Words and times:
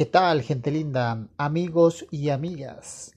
¿Qué 0.00 0.06
tal, 0.06 0.40
gente 0.40 0.70
linda, 0.70 1.28
amigos 1.36 2.06
y 2.10 2.30
amigas? 2.30 3.12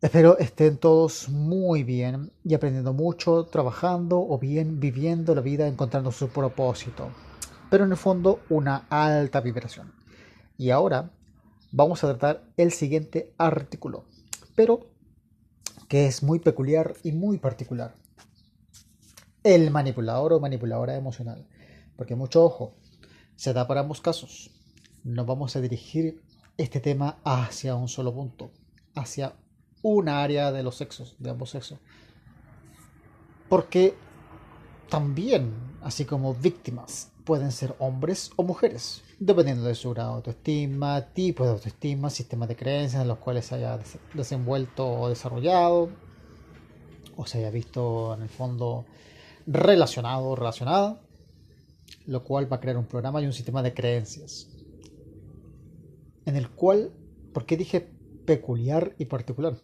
Espero 0.00 0.36
estén 0.36 0.78
todos 0.78 1.28
muy 1.28 1.84
bien 1.84 2.32
y 2.42 2.54
aprendiendo 2.54 2.92
mucho, 2.92 3.44
trabajando 3.44 4.18
o 4.18 4.36
bien 4.36 4.80
viviendo 4.80 5.32
la 5.32 5.42
vida 5.42 5.68
encontrando 5.68 6.10
su 6.10 6.28
propósito, 6.30 7.12
pero 7.70 7.84
en 7.84 7.92
el 7.92 7.96
fondo 7.96 8.40
una 8.48 8.88
alta 8.90 9.40
vibración. 9.40 9.94
Y 10.58 10.70
ahora 10.70 11.12
vamos 11.70 12.02
a 12.02 12.08
tratar 12.08 12.42
el 12.56 12.72
siguiente 12.72 13.32
artículo, 13.38 14.06
pero 14.56 14.90
que 15.86 16.06
es 16.06 16.24
muy 16.24 16.40
peculiar 16.40 16.96
y 17.04 17.12
muy 17.12 17.38
particular. 17.38 17.94
El 19.44 19.70
manipulador 19.70 20.32
o 20.32 20.40
manipuladora 20.40 20.96
emocional. 20.96 21.46
Porque 21.94 22.16
mucho 22.16 22.44
ojo, 22.44 22.74
se 23.36 23.52
da 23.52 23.68
para 23.68 23.82
ambos 23.82 24.00
casos 24.00 24.50
no 25.04 25.26
vamos 25.26 25.54
a 25.54 25.60
dirigir 25.60 26.22
este 26.56 26.80
tema 26.80 27.18
hacia 27.24 27.74
un 27.74 27.88
solo 27.88 28.12
punto, 28.12 28.50
hacia 28.94 29.34
una 29.82 30.22
área 30.22 30.50
de 30.50 30.62
los 30.62 30.76
sexos, 30.76 31.14
de 31.18 31.30
ambos 31.30 31.50
sexos. 31.50 31.78
Porque 33.48 33.94
también, 34.88 35.52
así 35.82 36.06
como 36.06 36.34
víctimas, 36.34 37.12
pueden 37.24 37.52
ser 37.52 37.74
hombres 37.78 38.30
o 38.36 38.42
mujeres, 38.42 39.02
dependiendo 39.18 39.64
de 39.64 39.74
su 39.74 39.90
grado 39.90 40.10
de 40.10 40.16
autoestima, 40.16 41.02
tipo 41.12 41.44
de 41.44 41.50
autoestima, 41.50 42.08
sistema 42.08 42.46
de 42.46 42.56
creencias 42.56 43.02
en 43.02 43.08
los 43.08 43.18
cuales 43.18 43.46
se 43.46 43.56
haya 43.56 43.78
desenvuelto 44.14 44.88
o 44.88 45.08
desarrollado, 45.08 45.90
o 47.16 47.26
se 47.26 47.38
haya 47.38 47.50
visto 47.50 48.14
en 48.14 48.22
el 48.22 48.28
fondo 48.30 48.86
relacionado 49.46 50.24
o 50.24 50.36
relacionada, 50.36 50.98
lo 52.06 52.24
cual 52.24 52.50
va 52.50 52.56
a 52.56 52.60
crear 52.60 52.78
un 52.78 52.86
programa 52.86 53.20
y 53.20 53.26
un 53.26 53.32
sistema 53.34 53.62
de 53.62 53.74
creencias 53.74 54.48
en 56.26 56.36
el 56.36 56.50
cual, 56.50 56.92
¿por 57.32 57.46
qué 57.46 57.56
dije 57.56 57.80
peculiar 58.24 58.94
y 58.98 59.06
particular? 59.06 59.56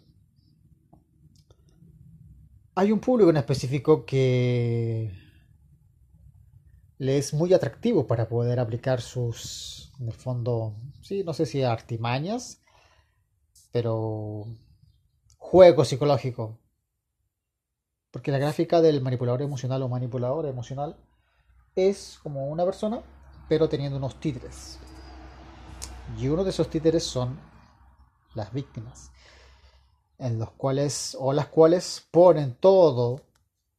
Hay 2.75 2.93
un 2.93 3.01
público 3.01 3.31
en 3.31 3.37
específico 3.37 4.05
que 4.05 5.13
le 6.99 7.19
es 7.19 7.33
muy 7.33 7.53
atractivo 7.55 8.07
para 8.07 8.29
poder 8.29 8.61
aplicar 8.61 9.01
sus, 9.01 9.93
en 10.01 10.09
el 10.09 10.15
fondo, 10.15 10.75
sí, 11.03 11.25
no 11.25 11.33
sé 11.33 11.47
si 11.47 11.63
artimañas, 11.63 12.63
pero 13.73 14.47
juego 15.37 15.85
psicológico. 15.85 16.59
Porque 18.11 18.33
la 18.33 18.39
gráfica 18.39 18.81
del 18.81 19.01
manipulador 19.01 19.43
emocional 19.43 19.83
o 19.83 19.89
manipulador 19.89 20.47
emocional 20.47 20.97
es 21.75 22.19
como 22.23 22.49
una 22.49 22.65
persona, 22.65 23.03
pero 23.49 23.69
teniendo 23.69 23.97
unos 23.97 24.19
títeres. 24.21 24.79
Y 26.19 26.29
uno 26.29 26.45
de 26.45 26.51
esos 26.51 26.69
títeres 26.69 27.05
son 27.05 27.41
las 28.35 28.53
víctimas, 28.53 29.11
en 30.19 30.39
los 30.39 30.51
cuales 30.53 31.17
o 31.19 31.33
las 31.33 31.47
cuales 31.49 32.07
ponen 32.11 32.57
todo 32.57 33.23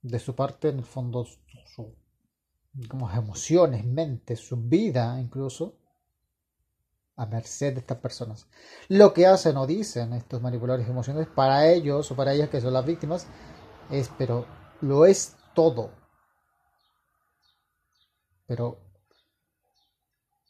de 0.01 0.19
su 0.19 0.35
parte, 0.35 0.69
en 0.69 0.79
el 0.79 0.85
fondo, 0.85 1.25
su, 1.25 1.95
como 2.87 3.09
emociones, 3.11 3.85
mente, 3.85 4.35
su 4.35 4.57
vida 4.57 5.19
incluso, 5.19 5.77
a 7.15 7.25
merced 7.25 7.73
de 7.73 7.79
estas 7.81 7.97
personas. 7.99 8.47
Lo 8.87 9.13
que 9.13 9.27
hacen 9.27 9.57
o 9.57 9.67
dicen 9.67 10.13
estos 10.13 10.41
manipuladores 10.41 10.87
emocionales 10.87 11.29
para 11.29 11.67
ellos 11.67 12.09
o 12.11 12.15
para 12.15 12.33
ellas 12.33 12.49
que 12.49 12.61
son 12.61 12.73
las 12.73 12.85
víctimas 12.85 13.27
es, 13.91 14.09
pero 14.17 14.47
lo 14.81 15.05
es 15.05 15.35
todo. 15.53 15.91
Pero, 18.47 18.79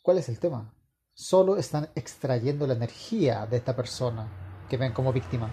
¿cuál 0.02 0.19
es 0.19 0.29
el 0.29 0.39
tema? 0.39 0.73
Solo 1.14 1.58
están 1.58 1.90
extrayendo 1.95 2.67
la 2.67 2.73
energía 2.73 3.45
de 3.45 3.58
esta 3.58 3.76
persona 3.76 4.66
que 4.70 4.78
ven 4.78 4.94
como 4.94 5.14
víctima. 5.14 5.50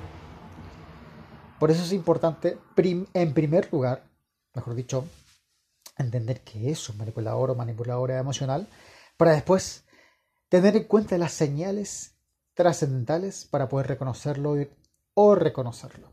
Por 1.58 1.70
eso 1.70 1.82
es 1.82 1.92
importante, 1.92 2.58
en 2.76 3.34
primer 3.34 3.72
lugar, 3.72 4.08
mejor 4.54 4.74
dicho, 4.74 5.04
entender 5.96 6.42
que 6.42 6.70
es 6.70 6.88
un 6.88 6.98
manipulador 6.98 7.50
o 7.50 7.54
manipuladora 7.56 8.18
emocional, 8.18 8.68
para 9.16 9.32
después 9.32 9.84
tener 10.48 10.76
en 10.76 10.84
cuenta 10.84 11.18
las 11.18 11.32
señales 11.32 12.16
trascendentales 12.54 13.44
para 13.44 13.68
poder 13.68 13.88
reconocerlo 13.88 14.54
o 15.14 15.34
reconocerlo. 15.34 16.12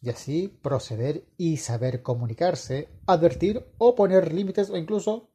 Y 0.00 0.10
así 0.10 0.48
proceder 0.48 1.26
y 1.36 1.58
saber 1.58 2.02
comunicarse, 2.02 2.88
advertir 3.06 3.66
o 3.78 3.94
poner 3.94 4.32
límites 4.32 4.70
o 4.70 4.76
incluso 4.76 5.30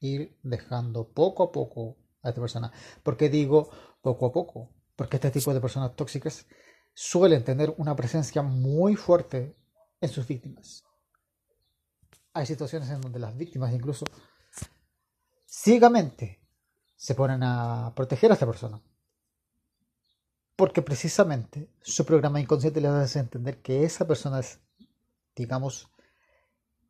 ir 0.00 0.38
dejando 0.42 1.08
poco 1.08 1.42
a 1.42 1.52
poco 1.52 1.96
a 2.24 2.30
esta 2.30 2.40
persona. 2.40 2.72
¿Por 3.02 3.16
qué 3.16 3.28
digo 3.28 3.70
poco 4.02 4.26
a 4.26 4.32
poco? 4.32 4.70
Porque 4.96 5.16
este 5.16 5.30
tipo 5.30 5.54
de 5.54 5.60
personas 5.60 5.94
tóxicas 5.94 6.46
suelen 6.94 7.44
tener 7.44 7.74
una 7.78 7.94
presencia 7.94 8.42
muy 8.42 8.96
fuerte 8.96 9.56
en 10.00 10.08
sus 10.08 10.26
víctimas. 10.26 10.84
Hay 12.32 12.46
situaciones 12.46 12.88
en 12.90 13.00
donde 13.00 13.18
las 13.18 13.36
víctimas 13.36 13.72
incluso 13.72 14.04
ciegamente 15.46 16.40
se 16.96 17.14
ponen 17.14 17.42
a 17.42 17.92
proteger 17.94 18.30
a 18.30 18.34
esta 18.34 18.46
persona. 18.46 18.80
Porque 20.56 20.82
precisamente 20.82 21.68
su 21.82 22.04
programa 22.04 22.40
inconsciente 22.40 22.80
les 22.80 22.90
hace 22.90 23.18
entender 23.18 23.60
que 23.60 23.84
esa 23.84 24.06
persona 24.06 24.38
es, 24.40 24.60
digamos, 25.34 25.90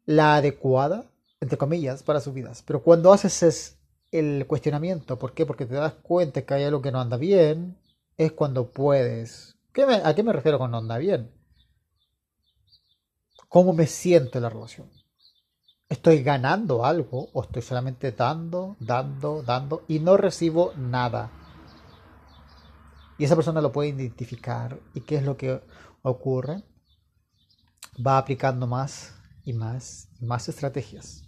la 0.05 0.37
adecuada, 0.37 1.11
entre 1.41 1.57
comillas, 1.57 2.03
para 2.03 2.21
sus 2.21 2.35
vidas. 2.35 2.63
Pero 2.63 2.83
cuando 2.83 3.13
haces 3.13 3.43
es 3.43 3.79
el 4.15 4.47
cuestionamiento. 4.47 5.19
¿Por 5.19 5.35
qué? 5.35 5.45
Porque 5.45 5.67
te 5.67 5.75
das 5.75 5.95
cuenta 5.95 6.43
que 6.43 6.55
hay 6.55 6.63
algo 6.63 6.81
que 6.81 6.93
no 6.93 7.01
anda 7.01 7.17
bien. 7.17 7.77
Es 8.17 8.31
cuando 8.31 8.71
puedes. 8.71 9.57
¿A 10.05 10.15
qué 10.15 10.23
me 10.23 10.33
refiero 10.33 10.57
con 10.57 10.71
no 10.71 10.79
anda 10.79 10.99
bien? 10.99 11.33
¿Cómo 13.49 13.73
me 13.73 13.89
siento 13.89 14.39
en 14.39 14.43
la 14.43 14.51
relación? 14.51 14.89
¿Estoy 15.89 16.23
ganando 16.23 16.85
algo 16.85 17.29
o 17.33 17.43
estoy 17.43 17.63
solamente 17.63 18.13
dando, 18.13 18.77
dando, 18.79 19.43
dando 19.43 19.83
y 19.89 19.99
no 19.99 20.17
recibo 20.17 20.73
nada? 20.77 21.33
Y 23.19 23.25
esa 23.25 23.35
persona 23.35 23.61
lo 23.61 23.73
puede 23.73 23.89
identificar. 23.89 24.79
¿Y 24.95 25.01
qué 25.01 25.17
es 25.17 25.25
lo 25.25 25.37
que 25.37 25.61
ocurre? 26.03 26.63
Va 28.05 28.19
aplicando 28.19 28.69
más 28.69 29.17
y 29.45 29.55
más 29.55 30.09
y 30.21 30.25
más 30.25 30.49
estrategias 30.49 31.25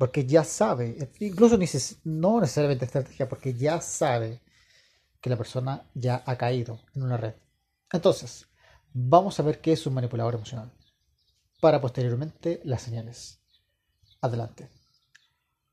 porque 0.00 0.24
ya 0.24 0.44
sabe, 0.44 1.10
incluso 1.18 1.58
no 2.04 2.40
necesariamente 2.40 2.86
estrategia, 2.86 3.28
porque 3.28 3.52
ya 3.52 3.82
sabe 3.82 4.40
que 5.20 5.28
la 5.28 5.36
persona 5.36 5.90
ya 5.92 6.22
ha 6.24 6.38
caído 6.38 6.80
en 6.94 7.02
una 7.02 7.18
red. 7.18 7.34
Entonces, 7.92 8.46
vamos 8.94 9.38
a 9.38 9.42
ver 9.42 9.60
qué 9.60 9.72
es 9.72 9.86
un 9.86 9.92
manipulador 9.92 10.36
emocional, 10.36 10.72
para 11.60 11.82
posteriormente 11.82 12.62
las 12.64 12.80
señales. 12.80 13.42
Adelante. 14.22 14.70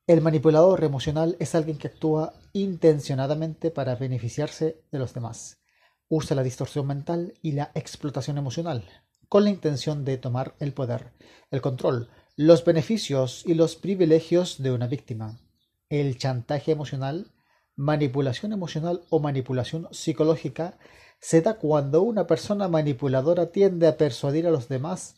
El 0.05 0.19
manipulador 0.19 0.83
emocional 0.83 1.37
es 1.39 1.55
alguien 1.55 1.77
que 1.77 1.87
actúa 1.87 2.33
intencionadamente 2.51 3.71
para 3.71 3.95
beneficiarse 3.95 4.83
de 4.91 4.99
los 4.99 5.13
demás. 5.13 5.61
Usa 6.09 6.35
la 6.35 6.43
distorsión 6.43 6.85
mental 6.85 7.33
y 7.41 7.53
la 7.53 7.71
explotación 7.75 8.37
emocional, 8.37 8.83
con 9.29 9.45
la 9.45 9.51
intención 9.51 10.03
de 10.03 10.17
tomar 10.17 10.53
el 10.59 10.73
poder, 10.73 11.13
el 11.49 11.61
control, 11.61 12.09
los 12.39 12.63
beneficios 12.63 13.41
y 13.47 13.55
los 13.55 13.75
privilegios 13.75 14.61
de 14.61 14.71
una 14.71 14.85
víctima. 14.85 15.39
El 15.89 16.19
chantaje 16.19 16.71
emocional, 16.71 17.31
manipulación 17.75 18.53
emocional 18.53 19.01
o 19.09 19.19
manipulación 19.19 19.87
psicológica 19.91 20.77
se 21.19 21.41
da 21.41 21.55
cuando 21.55 22.03
una 22.03 22.27
persona 22.27 22.67
manipuladora 22.67 23.47
tiende 23.47 23.87
a 23.87 23.97
persuadir 23.97 24.45
a 24.45 24.51
los 24.51 24.69
demás 24.69 25.15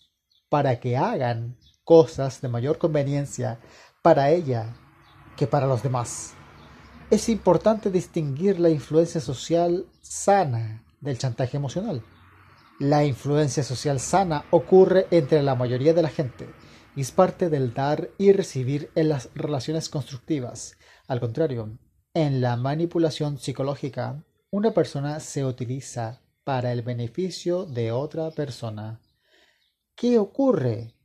para 0.47 0.79
que 0.79 0.95
hagan 0.95 1.57
cosas 1.83 2.39
de 2.39 2.47
mayor 2.47 2.77
conveniencia 2.77 3.59
para 4.01 4.29
ella 4.29 4.73
que 5.35 5.45
para 5.45 5.67
los 5.67 5.83
demás. 5.83 6.35
Es 7.11 7.27
importante 7.27 7.91
distinguir 7.91 8.61
la 8.61 8.69
influencia 8.69 9.19
social 9.19 9.87
sana 10.01 10.85
del 11.01 11.17
chantaje 11.17 11.57
emocional. 11.57 12.01
La 12.79 13.03
influencia 13.03 13.63
social 13.63 13.99
sana 13.99 14.45
ocurre 14.51 15.07
entre 15.11 15.43
la 15.43 15.55
mayoría 15.55 15.93
de 15.93 16.01
la 16.01 16.09
gente 16.09 16.47
es 16.95 17.11
parte 17.11 17.49
del 17.49 17.73
dar 17.73 18.09
y 18.17 18.31
recibir 18.31 18.91
en 18.95 19.09
las 19.09 19.29
relaciones 19.35 19.89
constructivas. 19.89 20.77
Al 21.07 21.19
contrario, 21.19 21.77
en 22.13 22.41
la 22.41 22.55
manipulación 22.57 23.37
psicológica, 23.37 24.23
una 24.51 24.73
persona 24.73 25.19
se 25.19 25.45
utiliza 25.45 26.21
para 26.43 26.71
el 26.71 26.81
beneficio 26.81 27.65
de 27.65 27.91
otra 27.91 28.31
persona. 28.31 28.99
¿Qué 29.95 30.17
ocurre 30.17 30.95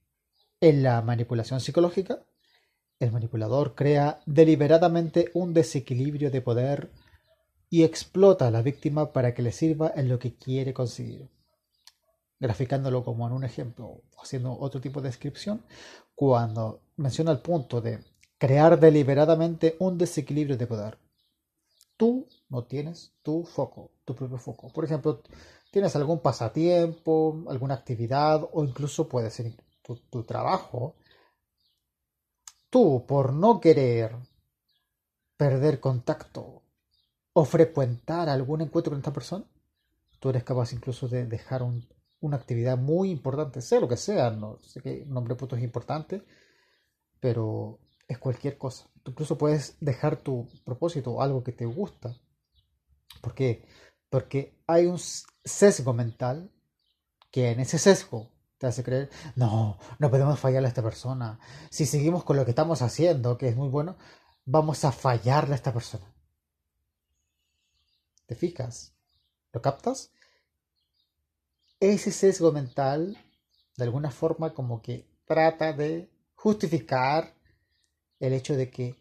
en 0.60 0.82
la 0.82 1.02
manipulación 1.02 1.60
psicológica? 1.60 2.24
El 2.98 3.12
manipulador 3.12 3.74
crea 3.74 4.20
deliberadamente 4.24 5.30
un 5.34 5.52
desequilibrio 5.52 6.30
de 6.30 6.40
poder 6.40 6.90
y 7.68 7.82
explota 7.82 8.46
a 8.46 8.50
la 8.50 8.62
víctima 8.62 9.12
para 9.12 9.34
que 9.34 9.42
le 9.42 9.52
sirva 9.52 9.92
en 9.94 10.08
lo 10.08 10.18
que 10.18 10.34
quiere 10.36 10.72
conseguir 10.72 11.33
graficándolo 12.40 13.04
como 13.04 13.26
en 13.26 13.32
un 13.32 13.44
ejemplo, 13.44 14.02
haciendo 14.22 14.56
otro 14.58 14.80
tipo 14.80 15.00
de 15.00 15.08
descripción, 15.08 15.64
cuando 16.14 16.82
menciona 16.96 17.32
el 17.32 17.40
punto 17.40 17.80
de 17.80 18.00
crear 18.38 18.78
deliberadamente 18.78 19.76
un 19.78 19.98
desequilibrio 19.98 20.56
de 20.56 20.66
poder. 20.66 20.98
tú 21.96 22.28
no 22.48 22.64
tienes 22.64 23.12
tu 23.22 23.44
foco, 23.44 23.92
tu 24.04 24.14
propio 24.14 24.38
foco. 24.38 24.72
Por 24.72 24.84
ejemplo, 24.84 25.22
tienes 25.70 25.94
algún 25.96 26.20
pasatiempo, 26.20 27.44
alguna 27.48 27.74
actividad 27.74 28.48
o 28.52 28.64
incluso 28.64 29.08
puede 29.08 29.30
ser 29.30 29.54
tu, 29.82 29.96
tu 30.10 30.24
trabajo. 30.24 30.96
Tú, 32.70 33.04
por 33.06 33.32
no 33.32 33.60
querer 33.60 34.16
perder 35.36 35.80
contacto 35.80 36.62
o 37.32 37.44
frecuentar 37.44 38.28
algún 38.28 38.60
encuentro 38.60 38.90
con 38.90 38.98
esta 38.98 39.12
persona, 39.12 39.44
tú 40.20 40.30
eres 40.30 40.44
capaz 40.44 40.72
incluso 40.72 41.08
de 41.08 41.26
dejar 41.26 41.62
una 42.24 42.38
actividad 42.38 42.78
muy 42.78 43.10
importante, 43.10 43.60
sea 43.60 43.80
lo 43.80 43.88
que 43.88 43.98
sea, 43.98 44.30
no 44.30 44.58
sé 44.60 44.80
que 44.80 45.04
nombre 45.06 45.34
puto 45.34 45.56
es 45.56 45.62
importante, 45.62 46.24
pero 47.20 47.78
es 48.08 48.18
cualquier 48.18 48.56
cosa. 48.56 48.88
Tú 49.02 49.10
incluso 49.10 49.36
puedes 49.36 49.76
dejar 49.80 50.16
tu 50.16 50.48
propósito, 50.64 51.20
algo 51.20 51.44
que 51.44 51.52
te 51.52 51.66
gusta. 51.66 52.16
¿Por 53.20 53.34
qué? 53.34 53.66
Porque 54.08 54.58
hay 54.66 54.86
un 54.86 54.98
sesgo 54.98 55.92
mental 55.92 56.50
que 57.30 57.50
en 57.50 57.60
ese 57.60 57.78
sesgo 57.78 58.30
te 58.56 58.68
hace 58.68 58.82
creer, 58.82 59.10
no, 59.36 59.78
no 59.98 60.10
podemos 60.10 60.38
fallarle 60.38 60.68
a 60.68 60.70
esta 60.70 60.82
persona. 60.82 61.38
Si 61.70 61.84
seguimos 61.84 62.24
con 62.24 62.36
lo 62.36 62.44
que 62.46 62.52
estamos 62.52 62.80
haciendo, 62.80 63.36
que 63.36 63.48
es 63.48 63.56
muy 63.56 63.68
bueno, 63.68 63.96
vamos 64.46 64.82
a 64.86 64.92
fallarle 64.92 65.52
a 65.52 65.56
esta 65.56 65.74
persona. 65.74 66.10
¿Te 68.24 68.34
fijas? 68.34 68.94
¿Lo 69.52 69.60
captas? 69.60 70.10
Ese 71.84 72.12
sesgo 72.12 72.50
mental, 72.50 73.18
de 73.76 73.84
alguna 73.84 74.10
forma, 74.10 74.54
como 74.54 74.80
que 74.80 75.06
trata 75.26 75.74
de 75.74 76.10
justificar 76.34 77.34
el 78.20 78.32
hecho 78.32 78.56
de 78.56 78.70
que 78.70 78.96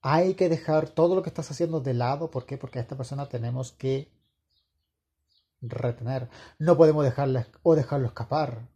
hay 0.00 0.34
que 0.34 0.48
dejar 0.48 0.88
todo 0.88 1.14
lo 1.14 1.22
que 1.22 1.28
estás 1.28 1.48
haciendo 1.48 1.78
de 1.78 1.94
lado. 1.94 2.32
¿Por 2.32 2.46
qué? 2.46 2.58
Porque 2.58 2.80
a 2.80 2.82
esta 2.82 2.96
persona 2.96 3.28
tenemos 3.28 3.70
que 3.70 4.10
retener. 5.60 6.28
No 6.58 6.76
podemos 6.76 7.04
dejarla 7.04 7.46
o 7.62 7.76
dejarlo 7.76 8.08
escapar. 8.08 8.68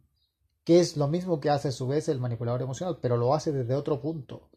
Que 0.63 0.79
es 0.79 0.95
lo 0.95 1.09
mismo 1.09 1.41
que 1.41 1.49
hace 1.49 1.67
a 1.67 1.73
su 1.73 1.89
vez 1.89 2.07
el 2.07 2.21
manipulador 2.21 2.61
emocional, 2.61 2.99
pero 3.01 3.17
lo 3.17 3.33
hace 3.33 3.51
desde 3.51 3.75
otro 3.75 3.99
punto. 3.99 4.49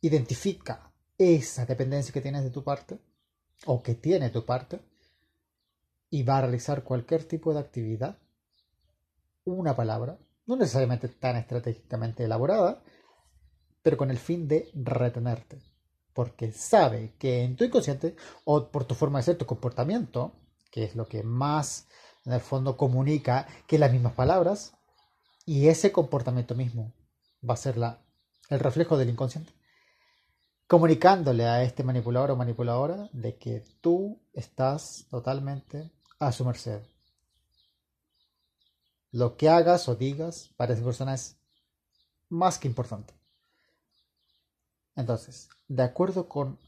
Identifica 0.00 0.92
esa 1.16 1.66
dependencia 1.66 2.12
que 2.12 2.20
tienes 2.20 2.42
de 2.42 2.50
tu 2.50 2.64
parte 2.64 2.98
o 3.64 3.80
que 3.80 3.94
tiene 3.94 4.30
tu 4.30 4.44
parte 4.44 4.80
y 6.12 6.24
va 6.24 6.36
a 6.36 6.40
realizar 6.42 6.84
cualquier 6.84 7.24
tipo 7.24 7.54
de 7.54 7.60
actividad, 7.60 8.18
una 9.44 9.74
palabra, 9.74 10.18
no 10.44 10.56
necesariamente 10.56 11.08
tan 11.08 11.36
estratégicamente 11.36 12.22
elaborada, 12.22 12.82
pero 13.82 13.96
con 13.96 14.10
el 14.10 14.18
fin 14.18 14.46
de 14.46 14.70
retenerte, 14.74 15.62
porque 16.12 16.52
sabe 16.52 17.14
que 17.18 17.42
en 17.44 17.56
tu 17.56 17.64
inconsciente 17.64 18.14
o 18.44 18.70
por 18.70 18.84
tu 18.84 18.94
forma 18.94 19.20
de 19.20 19.22
ser, 19.24 19.38
tu 19.38 19.46
comportamiento, 19.46 20.34
que 20.70 20.84
es 20.84 20.94
lo 20.96 21.06
que 21.06 21.22
más 21.22 21.88
en 22.26 22.34
el 22.34 22.40
fondo 22.40 22.76
comunica 22.76 23.46
que 23.66 23.78
las 23.78 23.90
mismas 23.90 24.12
palabras, 24.12 24.74
y 25.46 25.68
ese 25.68 25.92
comportamiento 25.92 26.54
mismo 26.54 26.92
va 27.48 27.54
a 27.54 27.56
ser 27.56 27.78
la, 27.78 28.04
el 28.50 28.60
reflejo 28.60 28.98
del 28.98 29.08
inconsciente 29.08 29.54
comunicándole 30.72 31.44
a 31.44 31.62
este 31.62 31.84
manipulador 31.84 32.30
o 32.30 32.36
manipuladora 32.36 33.10
de 33.12 33.36
que 33.36 33.62
tú 33.82 34.22
estás 34.32 35.06
totalmente 35.10 35.90
a 36.26 36.32
su 36.32 36.44
merced. 36.44 36.80
Lo 39.10 39.36
que 39.36 39.48
hagas 39.48 39.88
o 39.88 39.94
digas 39.94 40.50
para 40.56 40.72
esa 40.72 40.84
persona 40.84 41.14
es 41.14 41.36
más 42.28 42.58
que 42.58 42.68
importante. 42.68 43.14
Entonces, 44.96 45.48
de 45.68 45.82
acuerdo 45.82 46.28
con 46.28 46.58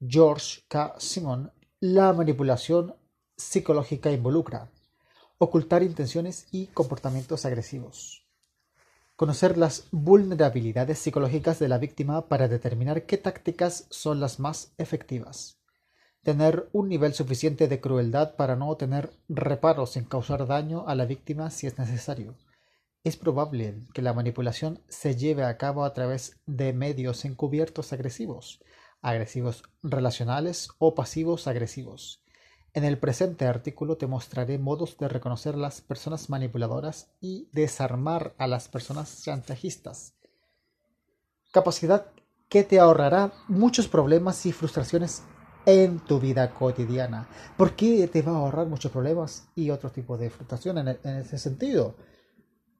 George 0.00 0.62
K. 0.68 0.94
Simon, 0.98 1.52
la 1.80 2.12
manipulación 2.12 2.94
psicológica 3.36 4.10
involucra 4.10 4.70
ocultar 5.38 5.82
intenciones 5.82 6.46
y 6.50 6.68
comportamientos 6.68 7.44
agresivos 7.44 8.22
conocer 9.22 9.56
las 9.56 9.86
vulnerabilidades 9.92 10.98
psicológicas 10.98 11.60
de 11.60 11.68
la 11.68 11.78
víctima 11.78 12.26
para 12.26 12.48
determinar 12.48 13.06
qué 13.06 13.18
tácticas 13.18 13.86
son 13.88 14.18
las 14.18 14.40
más 14.40 14.72
efectivas, 14.78 15.61
tener 16.22 16.68
un 16.72 16.88
nivel 16.88 17.14
suficiente 17.14 17.68
de 17.68 17.80
crueldad 17.80 18.36
para 18.36 18.56
no 18.56 18.74
tener 18.76 19.10
reparos 19.28 19.96
en 19.96 20.04
causar 20.04 20.46
daño 20.46 20.84
a 20.86 20.94
la 20.94 21.04
víctima 21.04 21.50
si 21.50 21.66
es 21.66 21.78
necesario. 21.78 22.36
Es 23.04 23.16
probable 23.16 23.82
que 23.92 24.02
la 24.02 24.12
manipulación 24.12 24.80
se 24.88 25.16
lleve 25.16 25.44
a 25.44 25.56
cabo 25.56 25.84
a 25.84 25.92
través 25.92 26.40
de 26.46 26.72
medios 26.72 27.24
encubiertos 27.24 27.92
agresivos, 27.92 28.60
agresivos 29.00 29.64
relacionales 29.82 30.68
o 30.78 30.94
pasivos 30.94 31.48
agresivos 31.48 32.22
en 32.74 32.84
el 32.84 32.98
presente 32.98 33.46
artículo 33.46 33.98
te 33.98 34.06
mostraré 34.06 34.58
modos 34.58 34.96
de 34.96 35.06
reconocer 35.08 35.56
las 35.56 35.82
personas 35.82 36.30
manipuladoras 36.30 37.10
y 37.20 37.48
desarmar 37.52 38.34
a 38.38 38.46
las 38.46 38.68
personas 38.68 39.22
chantajistas. 39.22 40.14
Capacidad 41.52 42.06
que 42.48 42.64
te 42.64 42.80
ahorrará 42.80 43.32
muchos 43.46 43.88
problemas 43.88 44.46
y 44.46 44.52
frustraciones 44.52 45.22
en 45.66 46.00
tu 46.00 46.20
vida 46.20 46.52
cotidiana. 46.52 47.28
¿Por 47.56 47.74
qué 47.74 48.08
te 48.08 48.22
va 48.22 48.32
a 48.32 48.36
ahorrar 48.36 48.66
muchos 48.66 48.92
problemas 48.92 49.48
y 49.54 49.70
otro 49.70 49.90
tipo 49.90 50.16
de 50.16 50.30
frustración 50.30 50.78
en, 50.78 50.88
en 50.88 51.16
ese 51.16 51.38
sentido? 51.38 51.96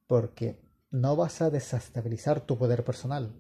Porque 0.07 0.61
no 0.91 1.17
vas 1.17 1.41
a 1.43 1.51
desestabilizar 1.51 2.41
tu 2.41 2.59
poder 2.59 2.85
personal 2.85 3.33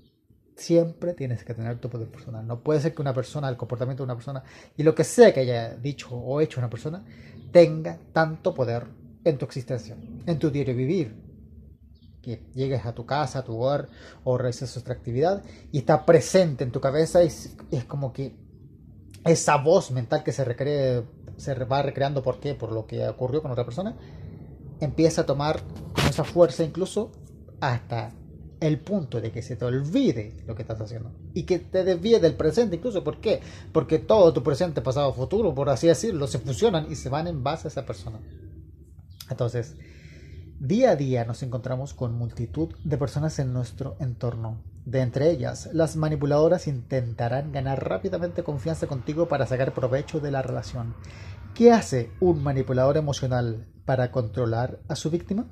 siempre 0.57 1.15
tienes 1.15 1.45
que 1.45 1.55
tener 1.55 1.79
tu 1.79 1.89
poder 1.89 2.09
personal. 2.09 2.47
No 2.47 2.63
puede 2.63 2.81
ser 2.81 2.95
que 2.95 3.03
una 3.03 3.15
persona, 3.15 3.49
el 3.49 3.57
comportamiento 3.57 4.03
de 4.03 4.07
una 4.07 4.15
persona 4.15 4.43
y 4.77 4.83
lo 4.83 4.95
que 4.95 5.05
sea 5.05 5.33
que 5.33 5.41
haya 5.41 5.77
dicho 5.77 6.11
o 6.11 6.41
hecho 6.41 6.61
una 6.61 6.71
persona 6.71 7.05
tenga 7.51 7.99
tanto 8.13 8.55
poder 8.55 8.87
en 9.25 9.39
tu 9.39 9.45
existencia, 9.45 9.97
en 10.27 10.39
tu 10.39 10.51
diario 10.51 10.75
vivir. 10.75 11.33
Que 12.23 12.47
llegues 12.55 12.87
a 12.87 12.95
tu 12.95 13.05
casa, 13.05 13.41
a 13.41 13.45
tu 13.45 13.61
hogar 13.61 13.89
o 14.23 14.39
realices 14.39 14.77
otra 14.77 14.95
actividad 14.95 15.43
y 15.73 15.79
está 15.79 16.07
presente 16.07 16.63
en 16.63 16.71
tu 16.71 16.81
cabeza 16.81 17.25
y 17.25 17.27
es 17.27 17.85
como 17.89 18.13
que 18.13 18.37
esa 19.25 19.57
voz 19.57 19.91
mental 19.91 20.23
que 20.25 20.33
se 20.33 20.45
recree, 20.45 21.05
se 21.37 21.55
va 21.65 21.83
recreando 21.83 22.23
por 22.23 22.41
qué, 22.41 22.55
por 22.55 22.73
lo 22.73 22.87
que 22.87 23.07
ocurrió 23.09 23.43
con 23.43 23.51
otra 23.51 23.65
persona, 23.65 23.97
empieza 24.81 25.23
a 25.23 25.27
tomar 25.27 25.61
esa 26.09 26.25
fuerza 26.25 26.65
incluso 26.65 27.13
hasta 27.61 28.13
el 28.61 28.79
punto 28.79 29.21
de 29.21 29.33
que 29.33 29.43
se 29.43 29.57
te 29.57 29.65
olvide 29.65 30.45
lo 30.47 30.55
que 30.55 30.63
estás 30.63 30.81
haciendo 30.81 31.13
y 31.35 31.43
que 31.45 31.59
te 31.59 31.85
desvíe 31.85 32.21
del 32.21 32.35
presente 32.35 32.77
incluso. 32.77 33.03
¿Por 33.03 33.21
qué? 33.21 33.41
Porque 33.73 33.99
todo 33.99 34.33
tu 34.33 34.43
presente, 34.43 34.81
pasado, 34.83 35.13
futuro, 35.13 35.55
por 35.55 35.69
así 35.69 35.89
decirlo, 35.89 36.27
se 36.27 36.39
fusionan 36.39 36.91
y 36.91 36.95
se 36.95 37.09
van 37.09 37.27
en 37.27 37.43
base 37.43 37.67
a 37.67 37.71
esa 37.71 37.85
persona. 37.85 38.21
Entonces, 39.31 39.77
día 40.63 40.93
a 40.93 40.97
día 40.97 41.25
nos 41.25 41.43
encontramos 41.43 41.93
con 41.93 42.15
multitud 42.15 42.73
de 42.85 42.97
personas 42.97 43.41
en 43.41 43.53
nuestro 43.53 43.97
entorno. 43.99 44.63
De 44.85 45.01
entre 45.01 45.29
ellas, 45.29 45.69
las 45.73 45.97
manipuladoras 45.97 46.69
intentarán 46.69 47.51
ganar 47.51 47.89
rápidamente 47.89 48.45
confianza 48.45 48.87
contigo 48.87 49.27
para 49.27 49.45
sacar 49.49 49.75
provecho 49.75 50.21
de 50.21 50.31
la 50.31 50.41
relación. 50.41 50.95
¿Qué 51.57 51.73
hace 51.73 52.11
un 52.21 52.45
manipulador 52.45 52.97
emocional 52.97 53.67
para 53.85 54.13
controlar 54.13 54.79
a 54.87 54.95
su 54.95 55.11
víctima? 55.11 55.47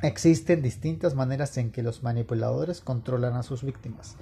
Existen 0.00 0.62
distintas 0.62 1.16
maneras 1.16 1.56
en 1.58 1.72
que 1.72 1.82
los 1.82 2.04
manipuladores 2.04 2.82
controlan 2.82 3.34
a 3.34 3.42
sus 3.42 3.64
víctimas. 3.64 4.16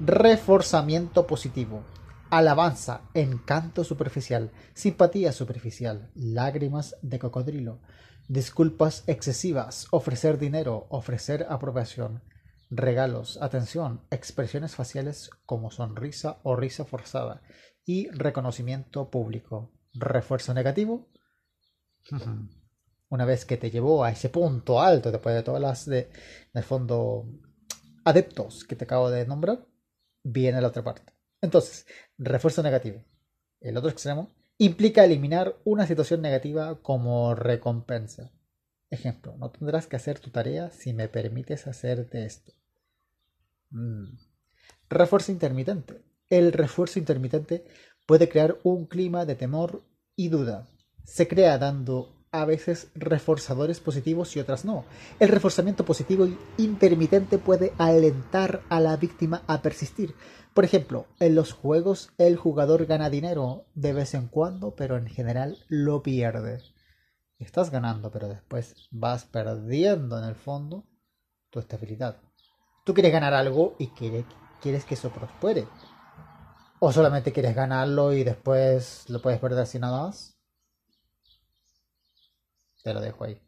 Reforzamiento 0.00 1.28
positivo, 1.28 1.84
alabanza, 2.28 3.02
encanto 3.14 3.84
superficial, 3.84 4.50
simpatía 4.74 5.30
superficial, 5.30 6.10
lágrimas 6.16 6.96
de 7.02 7.20
cocodrilo, 7.20 7.78
disculpas 8.28 9.04
excesivas, 9.06 9.86
ofrecer 9.90 10.38
dinero, 10.38 10.86
ofrecer 10.90 11.46
aprobación, 11.48 12.22
regalos, 12.70 13.38
atención, 13.40 14.02
expresiones 14.10 14.74
faciales 14.74 15.30
como 15.44 15.70
sonrisa 15.70 16.38
o 16.42 16.56
risa 16.56 16.84
forzada 16.84 17.42
y 17.84 18.08
reconocimiento 18.10 19.10
público. 19.10 19.72
Refuerzo 19.94 20.52
negativo. 20.54 21.08
una 23.08 23.24
vez 23.24 23.44
que 23.44 23.56
te 23.56 23.70
llevó 23.70 24.04
a 24.04 24.10
ese 24.10 24.28
punto 24.28 24.80
alto, 24.80 25.12
después 25.12 25.34
de 25.34 25.42
todas 25.42 25.60
las, 25.60 25.86
de, 25.86 26.00
en 26.00 26.10
el 26.54 26.64
fondo, 26.64 27.26
adeptos 28.04 28.64
que 28.64 28.76
te 28.76 28.84
acabo 28.84 29.10
de 29.10 29.26
nombrar, 29.26 29.66
viene 30.22 30.60
la 30.60 30.68
otra 30.68 30.82
parte. 30.82 31.12
Entonces, 31.40 31.86
refuerzo 32.18 32.62
negativo. 32.62 33.04
El 33.60 33.76
otro 33.76 33.90
extremo 33.90 34.35
implica 34.58 35.04
eliminar 35.04 35.56
una 35.64 35.86
situación 35.86 36.22
negativa 36.22 36.80
como 36.82 37.34
recompensa. 37.34 38.32
Ejemplo, 38.90 39.36
no 39.36 39.50
tendrás 39.50 39.86
que 39.86 39.96
hacer 39.96 40.18
tu 40.20 40.30
tarea 40.30 40.70
si 40.70 40.92
me 40.92 41.08
permites 41.08 41.66
hacerte 41.66 42.24
esto. 42.24 42.52
Mm. 43.70 44.16
Refuerzo 44.88 45.32
intermitente. 45.32 46.02
El 46.28 46.52
refuerzo 46.52 46.98
intermitente 46.98 47.64
puede 48.06 48.28
crear 48.28 48.58
un 48.62 48.86
clima 48.86 49.26
de 49.26 49.34
temor 49.34 49.82
y 50.14 50.28
duda. 50.28 50.66
Se 51.04 51.28
crea 51.28 51.58
dando 51.58 52.15
a 52.40 52.44
veces 52.44 52.88
reforzadores 52.94 53.80
positivos 53.80 54.34
y 54.36 54.40
otras 54.40 54.64
no. 54.64 54.84
El 55.20 55.28
reforzamiento 55.28 55.84
positivo 55.84 56.28
intermitente 56.56 57.38
puede 57.38 57.72
alentar 57.78 58.62
a 58.68 58.80
la 58.80 58.96
víctima 58.96 59.42
a 59.46 59.62
persistir. 59.62 60.14
Por 60.54 60.64
ejemplo, 60.64 61.06
en 61.20 61.34
los 61.34 61.52
juegos 61.52 62.10
el 62.16 62.36
jugador 62.36 62.86
gana 62.86 63.10
dinero 63.10 63.66
de 63.74 63.92
vez 63.92 64.14
en 64.14 64.28
cuando, 64.28 64.74
pero 64.74 64.96
en 64.96 65.06
general 65.06 65.58
lo 65.68 66.02
pierde. 66.02 66.62
Estás 67.38 67.70
ganando, 67.70 68.10
pero 68.10 68.28
después 68.28 68.88
vas 68.90 69.26
perdiendo 69.26 70.18
en 70.18 70.24
el 70.24 70.34
fondo 70.34 70.86
tu 71.50 71.58
estabilidad. 71.58 72.16
Tú 72.84 72.94
quieres 72.94 73.12
ganar 73.12 73.34
algo 73.34 73.74
y 73.78 73.88
quieres, 73.88 74.24
que 74.62 74.94
eso 74.94 75.10
prospere. 75.10 75.66
O 76.78 76.92
solamente 76.92 77.32
quieres 77.32 77.54
ganarlo 77.54 78.12
y 78.12 78.24
después 78.24 79.04
lo 79.08 79.20
puedes 79.20 79.40
perder 79.40 79.66
sin 79.66 79.82
nada 79.82 80.06
más. 80.06 80.35
Te 82.86 82.94
lo 82.94 83.00
dejo 83.00 83.24
ahí. 83.24 83.42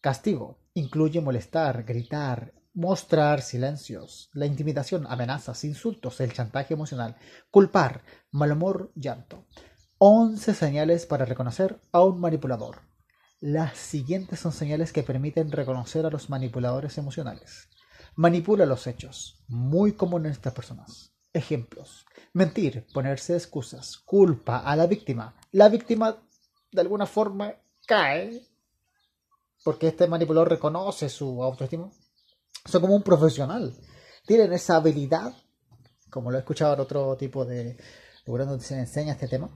Castigo. 0.00 0.58
Incluye 0.74 1.20
molestar, 1.20 1.84
gritar, 1.84 2.52
mostrar 2.74 3.40
silencios, 3.40 4.28
la 4.32 4.44
intimidación, 4.44 5.06
amenazas, 5.06 5.62
insultos, 5.62 6.20
el 6.20 6.32
chantaje 6.32 6.74
emocional, 6.74 7.14
culpar, 7.52 8.02
mal 8.32 8.50
humor, 8.50 8.90
llanto. 8.96 9.46
11 9.98 10.52
señales 10.52 11.06
para 11.06 11.24
reconocer 11.24 11.80
a 11.92 12.02
un 12.02 12.20
manipulador. 12.20 12.80
Las 13.38 13.78
siguientes 13.78 14.40
son 14.40 14.50
señales 14.50 14.92
que 14.92 15.04
permiten 15.04 15.52
reconocer 15.52 16.04
a 16.04 16.10
los 16.10 16.28
manipuladores 16.28 16.98
emocionales. 16.98 17.68
Manipula 18.16 18.66
los 18.66 18.88
hechos, 18.88 19.44
muy 19.46 19.92
común 19.92 20.26
en 20.26 20.32
estas 20.32 20.54
personas. 20.54 21.12
Ejemplos. 21.32 22.04
Mentir, 22.32 22.84
ponerse 22.92 23.34
excusas, 23.34 23.96
culpa 23.98 24.58
a 24.58 24.74
la 24.74 24.88
víctima. 24.88 25.36
La 25.52 25.68
víctima 25.68 26.20
de 26.72 26.80
alguna 26.80 27.06
forma 27.06 27.54
cae 27.86 28.55
porque 29.66 29.88
este 29.88 30.06
manipulador 30.06 30.48
reconoce 30.48 31.08
su 31.08 31.42
autoestima. 31.42 31.90
Son 32.66 32.80
como 32.80 32.94
un 32.94 33.02
profesional. 33.02 33.74
Tienen 34.24 34.52
esa 34.52 34.76
habilidad, 34.76 35.34
como 36.08 36.30
lo 36.30 36.36
he 36.36 36.40
escuchado 36.40 36.74
en 36.74 36.78
otro 36.78 37.16
tipo 37.16 37.44
de 37.44 37.76
lugar 38.26 38.46
donde 38.46 38.64
se 38.64 38.78
enseña 38.78 39.14
este 39.14 39.26
tema. 39.26 39.50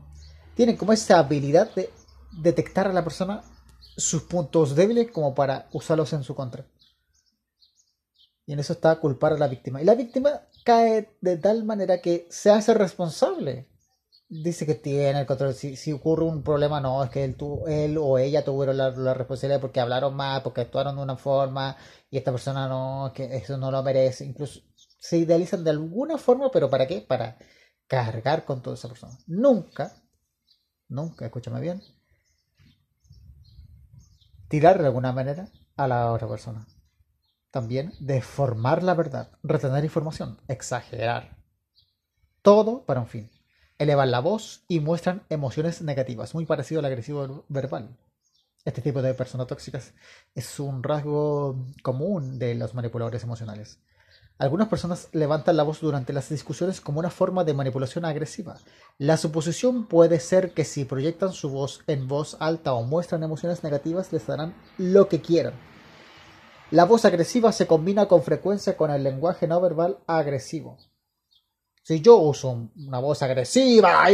Tienen 0.56 0.76
como 0.76 0.92
esa 0.92 1.20
habilidad 1.20 1.72
de 1.76 1.90
detectar 2.32 2.88
a 2.88 2.92
la 2.92 3.04
persona 3.04 3.44
sus 3.96 4.24
puntos 4.24 4.74
débiles 4.74 5.12
como 5.12 5.32
para 5.32 5.68
usarlos 5.70 6.12
en 6.12 6.24
su 6.24 6.34
contra. 6.34 6.66
Y 8.46 8.54
en 8.54 8.58
eso 8.58 8.72
está 8.72 8.98
culpar 8.98 9.34
a 9.34 9.38
la 9.38 9.46
víctima. 9.46 9.80
Y 9.80 9.84
la 9.84 9.94
víctima 9.94 10.42
cae 10.64 11.16
de 11.20 11.36
tal 11.36 11.62
manera 11.62 12.00
que 12.00 12.26
se 12.30 12.50
hace 12.50 12.74
responsable 12.74 13.68
dice 14.30 14.64
que 14.64 14.76
tiene 14.76 15.20
el 15.20 15.26
control. 15.26 15.54
Si, 15.54 15.92
ocurre 15.92 16.24
un 16.24 16.42
problema, 16.42 16.80
no, 16.80 17.02
es 17.04 17.10
que 17.10 17.24
él, 17.24 17.36
él 17.68 17.98
o 17.98 18.16
ella 18.18 18.44
tuvieron 18.44 18.76
la, 18.76 19.14
responsabilidad 19.14 19.60
porque 19.60 19.80
hablaron 19.80 20.14
mal, 20.14 20.42
porque 20.42 20.62
actuaron 20.62 20.96
de 20.96 21.02
una 21.02 21.16
forma 21.16 21.76
y 22.10 22.16
esta 22.16 22.30
persona 22.30 22.68
no, 22.68 23.12
que 23.14 23.36
eso 23.36 23.58
no 23.58 23.70
lo 23.70 23.82
merece. 23.82 24.24
Incluso 24.24 24.60
se 24.98 25.18
idealizan 25.18 25.64
de 25.64 25.70
alguna 25.70 26.16
forma, 26.16 26.50
pero 26.50 26.70
¿para 26.70 26.86
qué? 26.86 27.02
Para 27.02 27.36
cargar 27.86 28.44
con 28.44 28.62
toda 28.62 28.74
esa 28.76 28.88
persona. 28.88 29.18
Nunca, 29.26 29.92
nunca, 30.88 31.26
escúchame 31.26 31.60
bien, 31.60 31.82
tirar 34.48 34.78
de 34.80 34.86
alguna 34.86 35.12
manera 35.12 35.48
a 35.76 35.88
la 35.88 36.12
otra 36.12 36.28
persona. 36.28 36.66
También 37.50 37.92
deformar 37.98 38.84
la 38.84 38.94
verdad, 38.94 39.32
retener 39.42 39.82
información, 39.82 40.40
exagerar. 40.46 41.36
Todo 42.42 42.86
para 42.86 43.00
un 43.00 43.08
fin 43.08 43.28
elevan 43.80 44.10
la 44.10 44.20
voz 44.20 44.62
y 44.68 44.78
muestran 44.78 45.22
emociones 45.30 45.80
negativas, 45.80 46.34
muy 46.34 46.44
parecido 46.44 46.80
al 46.80 46.84
agresivo 46.84 47.46
verbal. 47.48 47.96
Este 48.66 48.82
tipo 48.82 49.00
de 49.00 49.14
personas 49.14 49.46
tóxicas 49.46 49.94
es 50.34 50.60
un 50.60 50.82
rasgo 50.82 51.56
común 51.82 52.38
de 52.38 52.54
los 52.54 52.74
manipuladores 52.74 53.22
emocionales. 53.24 53.78
Algunas 54.36 54.68
personas 54.68 55.08
levantan 55.12 55.56
la 55.56 55.62
voz 55.62 55.80
durante 55.80 56.12
las 56.12 56.28
discusiones 56.28 56.82
como 56.82 57.00
una 57.00 57.08
forma 57.08 57.42
de 57.42 57.54
manipulación 57.54 58.04
agresiva. 58.04 58.58
La 58.98 59.16
suposición 59.16 59.86
puede 59.86 60.20
ser 60.20 60.52
que 60.52 60.66
si 60.66 60.84
proyectan 60.84 61.32
su 61.32 61.48
voz 61.48 61.80
en 61.86 62.06
voz 62.06 62.36
alta 62.38 62.74
o 62.74 62.82
muestran 62.82 63.22
emociones 63.22 63.64
negativas 63.64 64.12
les 64.12 64.26
darán 64.26 64.54
lo 64.76 65.08
que 65.08 65.22
quieran. 65.22 65.54
La 66.70 66.84
voz 66.84 67.06
agresiva 67.06 67.50
se 67.52 67.66
combina 67.66 68.08
con 68.08 68.22
frecuencia 68.22 68.76
con 68.76 68.90
el 68.90 69.02
lenguaje 69.02 69.46
no 69.46 69.58
verbal 69.58 70.00
agresivo. 70.06 70.76
Si 71.90 72.00
yo 72.00 72.18
uso 72.18 72.68
una 72.86 73.00
voz 73.00 73.20
agresiva, 73.20 74.04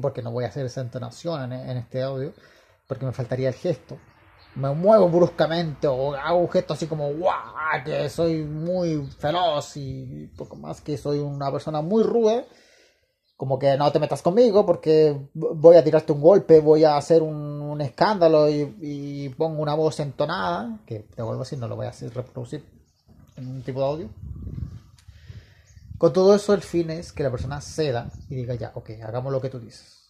porque 0.00 0.22
no 0.22 0.30
voy 0.30 0.44
a 0.44 0.46
hacer 0.46 0.66
esa 0.66 0.80
entonación 0.80 1.52
en, 1.52 1.76
este 1.76 2.04
audio, 2.04 2.32
porque 2.86 3.04
me 3.04 3.10
faltaría 3.10 3.48
el 3.48 3.54
gesto. 3.54 3.98
Me 4.54 4.72
muevo 4.72 5.08
bruscamente 5.08 5.88
o 5.88 6.14
hago 6.14 6.38
un 6.38 6.48
gesto 6.48 6.74
así 6.74 6.86
como 6.86 7.12
guau, 7.12 7.34
que 7.84 8.08
soy 8.08 8.44
muy 8.44 9.04
feroz 9.18 9.76
y 9.76 10.30
poco 10.36 10.54
más 10.54 10.82
que 10.82 10.96
soy 10.96 11.18
una 11.18 11.50
persona 11.50 11.82
muy 11.82 12.04
ruda. 12.04 12.44
Como 13.36 13.58
que 13.58 13.76
no 13.76 13.90
te 13.90 13.98
metas 13.98 14.22
conmigo 14.22 14.64
porque 14.64 15.30
voy 15.34 15.74
a 15.74 15.82
tirarte 15.82 16.12
un 16.12 16.20
golpe, 16.20 16.60
voy 16.60 16.84
a 16.84 16.96
hacer 16.96 17.24
un, 17.24 17.80
escándalo 17.80 18.48
y, 18.48 19.34
pongo 19.36 19.60
una 19.60 19.74
voz 19.74 19.98
entonada, 19.98 20.78
que 20.86 21.00
te 21.00 21.22
vuelvo 21.22 21.40
a 21.40 21.44
decir, 21.44 21.58
no 21.58 21.66
lo 21.66 21.74
voy 21.74 21.86
a 21.86 21.90
reproducir 21.90 22.64
en 23.34 23.48
un 23.48 23.62
tipo 23.62 23.80
de 23.80 23.86
audio 23.86 24.08
con 26.00 26.14
todo 26.14 26.34
eso, 26.34 26.54
el 26.54 26.62
fin 26.62 26.88
es 26.88 27.12
que 27.12 27.22
la 27.22 27.30
persona 27.30 27.60
ceda 27.60 28.10
y 28.30 28.34
diga 28.34 28.54
ya, 28.54 28.72
ok, 28.74 28.92
hagamos 29.04 29.30
lo 29.30 29.40
que 29.42 29.50
tú 29.50 29.60
dices. 29.60 30.08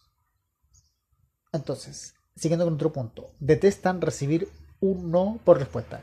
Entonces, 1.51 2.15
siguiendo 2.33 2.63
con 2.63 2.75
otro 2.75 2.93
punto, 2.93 3.33
detestan 3.41 3.99
recibir 3.99 4.47
un 4.79 5.11
no 5.11 5.37
por 5.43 5.59
respuesta. 5.59 5.99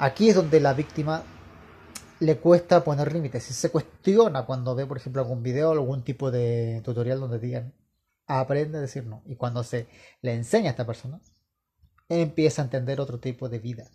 Aquí 0.00 0.30
es 0.30 0.34
donde 0.34 0.58
la 0.58 0.74
víctima 0.74 1.22
le 2.18 2.38
cuesta 2.38 2.82
poner 2.82 3.12
límites. 3.12 3.44
Si 3.44 3.54
se 3.54 3.70
cuestiona 3.70 4.44
cuando 4.44 4.74
ve, 4.74 4.86
por 4.86 4.96
ejemplo, 4.96 5.22
algún 5.22 5.40
video 5.40 5.68
o 5.68 5.72
algún 5.72 6.02
tipo 6.02 6.32
de 6.32 6.82
tutorial 6.84 7.20
donde 7.20 7.38
digan 7.38 7.74
aprende 8.26 8.78
a 8.78 8.80
decir 8.80 9.06
no. 9.06 9.22
Y 9.24 9.36
cuando 9.36 9.62
se 9.62 9.86
le 10.20 10.34
enseña 10.34 10.66
a 10.66 10.70
esta 10.72 10.84
persona, 10.84 11.20
empieza 12.08 12.60
a 12.60 12.64
entender 12.64 13.00
otro 13.00 13.20
tipo 13.20 13.48
de 13.48 13.60
vida. 13.60 13.88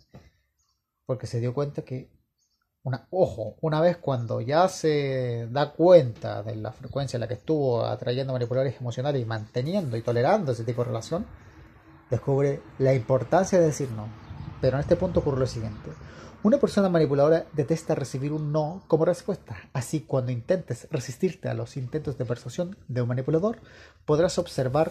Porque 1.04 1.26
se 1.26 1.38
dio 1.38 1.52
cuenta 1.52 1.82
que 1.82 2.21
una, 2.84 3.06
ojo, 3.10 3.56
una 3.60 3.80
vez 3.80 3.96
cuando 3.96 4.40
ya 4.40 4.68
se 4.68 5.48
da 5.50 5.72
cuenta 5.72 6.42
de 6.42 6.56
la 6.56 6.72
frecuencia 6.72 7.16
en 7.16 7.20
la 7.20 7.28
que 7.28 7.34
estuvo 7.34 7.84
atrayendo 7.84 8.32
manipuladores 8.32 8.80
emocionales 8.80 9.22
y 9.22 9.24
manteniendo 9.24 9.96
y 9.96 10.02
tolerando 10.02 10.52
ese 10.52 10.64
tipo 10.64 10.82
de 10.82 10.88
relación, 10.88 11.26
descubre 12.10 12.60
la 12.78 12.94
importancia 12.94 13.60
de 13.60 13.66
decir 13.66 13.88
no. 13.90 14.08
Pero 14.60 14.76
en 14.76 14.80
este 14.80 14.96
punto 14.96 15.20
ocurre 15.20 15.40
lo 15.40 15.46
siguiente. 15.46 15.90
Una 16.42 16.58
persona 16.58 16.88
manipuladora 16.88 17.46
detesta 17.52 17.94
recibir 17.94 18.32
un 18.32 18.50
no 18.50 18.82
como 18.88 19.04
respuesta. 19.04 19.56
Así, 19.72 20.00
cuando 20.00 20.32
intentes 20.32 20.88
resistirte 20.90 21.48
a 21.48 21.54
los 21.54 21.76
intentos 21.76 22.18
de 22.18 22.24
persuasión 22.24 22.76
de 22.88 23.02
un 23.02 23.08
manipulador, 23.08 23.60
podrás 24.04 24.38
observar 24.38 24.90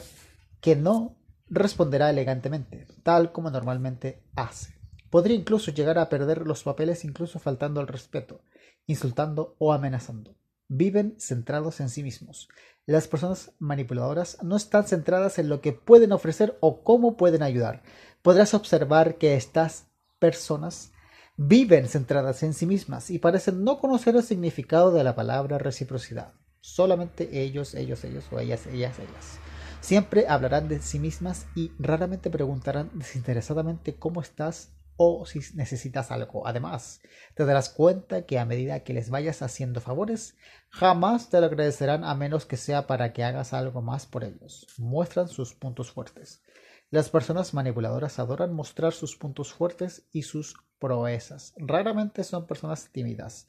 que 0.62 0.78
no 0.78 1.18
responderá 1.50 2.10
elegantemente, 2.10 2.88
tal 3.04 3.34
como 3.34 3.50
normalmente 3.50 4.24
hace. 4.38 4.81
Podría 5.12 5.36
incluso 5.36 5.72
llegar 5.72 6.00
a 6.00 6.08
perder 6.08 6.48
los 6.48 6.64
papeles 6.64 7.04
incluso 7.04 7.38
faltando 7.38 7.82
al 7.82 7.88
respeto, 7.88 8.42
insultando 8.88 9.56
o 9.60 9.74
amenazando. 9.74 10.36
Viven 10.70 11.16
centrados 11.20 11.82
en 11.82 11.90
sí 11.90 12.02
mismos. 12.02 12.48
Las 12.86 13.10
personas 13.10 13.52
manipuladoras 13.60 14.38
no 14.42 14.56
están 14.56 14.88
centradas 14.88 15.38
en 15.38 15.50
lo 15.50 15.60
que 15.60 15.74
pueden 15.74 16.14
ofrecer 16.14 16.58
o 16.62 16.82
cómo 16.82 17.18
pueden 17.18 17.44
ayudar. 17.44 17.84
Podrás 18.22 18.54
observar 18.54 19.18
que 19.18 19.36
estas 19.36 19.88
personas 20.18 20.94
viven 21.36 21.90
centradas 21.90 22.42
en 22.44 22.54
sí 22.54 22.66
mismas 22.66 23.10
y 23.10 23.20
parecen 23.20 23.66
no 23.66 23.80
conocer 23.80 24.16
el 24.16 24.24
significado 24.24 24.94
de 24.94 25.04
la 25.04 25.14
palabra 25.14 25.58
reciprocidad. 25.58 26.36
Solamente 26.62 27.42
ellos, 27.42 27.76
ellos, 27.76 28.06
ellos 28.06 28.24
o 28.32 28.40
ellas, 28.40 28.66
ellas, 28.68 28.98
ellas. 28.98 29.40
Siempre 29.82 30.28
hablarán 30.30 30.70
de 30.70 30.80
sí 30.80 31.00
mismas 31.00 31.48
y 31.54 31.74
raramente 31.80 32.30
preguntarán 32.30 32.92
desinteresadamente 32.94 33.96
cómo 33.96 34.22
estás 34.22 34.72
o 35.02 35.26
si 35.26 35.40
necesitas 35.56 36.12
algo. 36.12 36.46
Además, 36.46 37.02
te 37.34 37.46
darás 37.46 37.70
cuenta 37.70 38.26
que 38.26 38.38
a 38.38 38.46
medida 38.46 38.84
que 38.84 38.94
les 38.94 39.10
vayas 39.10 39.42
haciendo 39.42 39.82
favores, 39.82 40.38
jamás 40.70 41.30
te 41.30 41.40
lo 41.40 41.48
agradecerán 41.48 42.04
a 42.04 42.14
menos 42.14 42.46
que 42.46 42.58
sea 42.58 42.88
para 42.88 43.12
que 43.12 43.24
hagas 43.24 43.54
algo 43.54 43.82
más 43.82 44.06
por 44.06 44.24
ellos. 44.24 44.68
Muestran 44.78 45.28
sus 45.28 45.54
puntos 45.54 45.92
fuertes. 45.92 46.44
Las 46.92 47.10
personas 47.10 47.54
manipuladoras 47.54 48.20
adoran 48.20 48.54
mostrar 48.54 48.94
sus 48.94 49.16
puntos 49.16 49.54
fuertes 49.54 50.08
y 50.12 50.24
sus 50.24 50.56
proezas. 50.78 51.54
Raramente 51.58 52.24
son 52.24 52.46
personas 52.46 52.90
tímidas. 52.92 53.48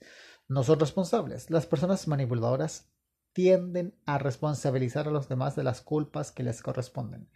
No 0.49 0.63
son 0.63 0.81
responsables. 0.81 1.51
Las 1.51 1.67
personas 1.67 2.09
manipuladoras 2.09 2.93
tienden 3.33 3.95
a 4.07 4.19
responsabilizar 4.19 5.09
a 5.09 5.11
los 5.11 5.29
demás 5.29 5.57
de 5.57 5.65
las 5.65 5.81
culpas 5.81 6.33
que 6.33 6.43
les 6.43 6.63
corresponden. 6.63 7.29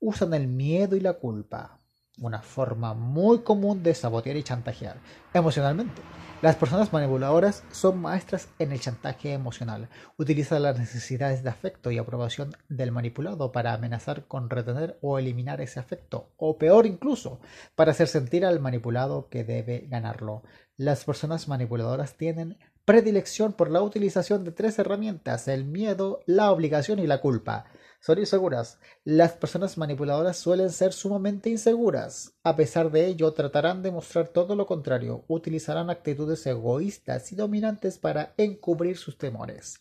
Usan 0.00 0.34
el 0.34 0.48
miedo 0.48 0.96
y 0.96 1.00
la 1.00 1.14
culpa 1.14 1.83
una 2.18 2.42
forma 2.42 2.94
muy 2.94 3.40
común 3.40 3.82
de 3.82 3.94
sabotear 3.94 4.36
y 4.36 4.42
chantajear 4.42 4.96
emocionalmente. 5.32 6.02
Las 6.42 6.56
personas 6.56 6.92
manipuladoras 6.92 7.64
son 7.72 8.00
maestras 8.00 8.48
en 8.58 8.72
el 8.72 8.80
chantaje 8.80 9.32
emocional. 9.32 9.88
Utilizan 10.18 10.62
las 10.62 10.78
necesidades 10.78 11.42
de 11.42 11.48
afecto 11.48 11.90
y 11.90 11.96
aprobación 11.96 12.54
del 12.68 12.92
manipulado 12.92 13.50
para 13.50 13.72
amenazar 13.72 14.26
con 14.26 14.50
retener 14.50 14.98
o 15.00 15.18
eliminar 15.18 15.62
ese 15.62 15.80
afecto, 15.80 16.28
o 16.36 16.58
peor 16.58 16.84
incluso, 16.84 17.40
para 17.74 17.92
hacer 17.92 18.08
sentir 18.08 18.44
al 18.44 18.60
manipulado 18.60 19.28
que 19.30 19.42
debe 19.42 19.86
ganarlo. 19.88 20.42
Las 20.76 21.04
personas 21.04 21.48
manipuladoras 21.48 22.18
tienen 22.18 22.58
predilección 22.84 23.54
por 23.54 23.70
la 23.70 23.80
utilización 23.80 24.44
de 24.44 24.52
tres 24.52 24.78
herramientas, 24.78 25.48
el 25.48 25.64
miedo, 25.64 26.20
la 26.26 26.50
obligación 26.50 26.98
y 26.98 27.06
la 27.06 27.22
culpa. 27.22 27.64
Son 28.04 28.18
inseguras. 28.18 28.78
Las 29.04 29.32
personas 29.32 29.78
manipuladoras 29.78 30.36
suelen 30.36 30.70
ser 30.70 30.92
sumamente 30.92 31.48
inseguras. 31.48 32.34
A 32.42 32.54
pesar 32.54 32.90
de 32.90 33.06
ello, 33.06 33.32
tratarán 33.32 33.82
de 33.82 33.90
mostrar 33.90 34.28
todo 34.28 34.54
lo 34.56 34.66
contrario. 34.66 35.24
Utilizarán 35.26 35.88
actitudes 35.88 36.46
egoístas 36.46 37.32
y 37.32 37.36
dominantes 37.36 37.96
para 37.96 38.34
encubrir 38.36 38.98
sus 38.98 39.16
temores. 39.16 39.80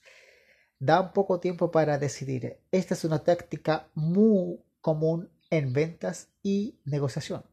Dan 0.80 1.12
poco 1.12 1.42
tiempo 1.42 1.70
para 1.70 1.98
decidir. 1.98 2.62
Esta 2.72 2.94
es 2.94 3.04
una 3.04 3.20
táctica 3.20 3.90
muy 3.94 4.58
común 4.80 5.30
en 5.50 5.74
ventas 5.74 6.30
y 6.42 6.80
negociación. 6.86 7.44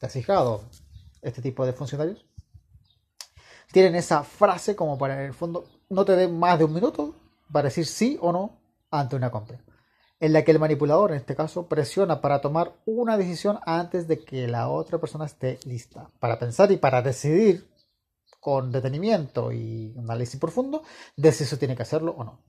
¿Te 0.00 0.08
fijado 0.08 0.68
este 1.22 1.40
tipo 1.40 1.64
de 1.64 1.72
funcionarios? 1.72 2.26
Tienen 3.70 3.94
esa 3.94 4.24
frase 4.24 4.74
como 4.74 4.98
para 4.98 5.20
en 5.20 5.26
el 5.26 5.34
fondo 5.34 5.68
no 5.88 6.04
te 6.04 6.16
den 6.16 6.36
más 6.36 6.58
de 6.58 6.64
un 6.64 6.74
minuto 6.74 7.14
para 7.52 7.68
decir 7.68 7.86
sí 7.86 8.18
o 8.20 8.32
no 8.32 8.60
ante 8.90 9.16
una 9.16 9.30
compra, 9.30 9.62
en 10.18 10.32
la 10.32 10.44
que 10.44 10.50
el 10.50 10.58
manipulador, 10.58 11.12
en 11.12 11.18
este 11.18 11.36
caso, 11.36 11.68
presiona 11.68 12.20
para 12.20 12.40
tomar 12.40 12.74
una 12.86 13.16
decisión 13.16 13.58
antes 13.64 14.08
de 14.08 14.24
que 14.24 14.48
la 14.48 14.68
otra 14.68 14.98
persona 14.98 15.26
esté 15.26 15.58
lista, 15.64 16.10
para 16.18 16.38
pensar 16.38 16.70
y 16.72 16.76
para 16.76 17.02
decidir 17.02 17.68
con 18.40 18.72
detenimiento 18.72 19.52
y 19.52 19.94
análisis 19.98 20.40
profundo 20.40 20.82
de 21.16 21.30
si 21.32 21.44
eso 21.44 21.58
tiene 21.58 21.76
que 21.76 21.82
hacerlo 21.82 22.14
o 22.16 22.24
no. 22.24 22.40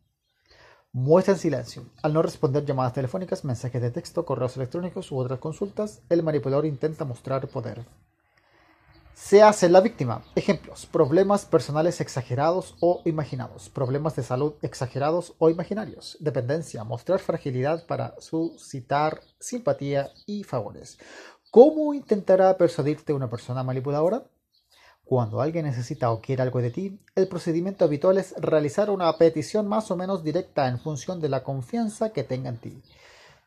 Muestra 0.93 1.36
en 1.36 1.39
silencio. 1.39 1.86
Al 2.01 2.13
no 2.13 2.22
responder 2.22 2.65
llamadas 2.65 2.93
telefónicas, 2.93 3.46
mensajes 3.46 3.81
de 3.81 3.91
texto, 3.91 4.25
correos 4.25 4.58
electrónicos 4.58 5.12
u 5.12 5.17
otras 5.17 5.39
consultas, 5.39 6.01
el 6.10 6.24
manipulador 6.24 6.65
intenta 6.65 7.05
mostrar 7.05 7.48
poder 7.48 7.86
se 9.13 9.43
hace 9.43 9.69
la 9.69 9.81
víctima. 9.81 10.23
Ejemplos, 10.35 10.85
problemas 10.85 11.45
personales 11.45 12.01
exagerados 12.01 12.75
o 12.79 13.01
imaginados, 13.05 13.69
problemas 13.69 14.15
de 14.15 14.23
salud 14.23 14.53
exagerados 14.61 15.33
o 15.37 15.49
imaginarios, 15.49 16.17
dependencia, 16.19 16.83
mostrar 16.83 17.19
fragilidad 17.19 17.85
para 17.85 18.15
suscitar 18.19 19.21
simpatía 19.39 20.11
y 20.25 20.43
favores. 20.43 20.97
¿Cómo 21.51 21.93
intentará 21.93 22.57
persuadirte 22.57 23.13
una 23.13 23.29
persona 23.29 23.63
manipuladora? 23.63 24.23
Cuando 25.03 25.41
alguien 25.41 25.65
necesita 25.65 26.09
o 26.11 26.21
quiere 26.21 26.41
algo 26.41 26.61
de 26.61 26.71
ti, 26.71 26.99
el 27.15 27.27
procedimiento 27.27 27.83
habitual 27.83 28.17
es 28.17 28.33
realizar 28.37 28.89
una 28.89 29.17
petición 29.17 29.67
más 29.67 29.91
o 29.91 29.97
menos 29.97 30.23
directa 30.23 30.69
en 30.69 30.79
función 30.79 31.19
de 31.19 31.27
la 31.27 31.43
confianza 31.43 32.13
que 32.13 32.23
tenga 32.23 32.49
en 32.49 32.57
ti. 32.57 32.81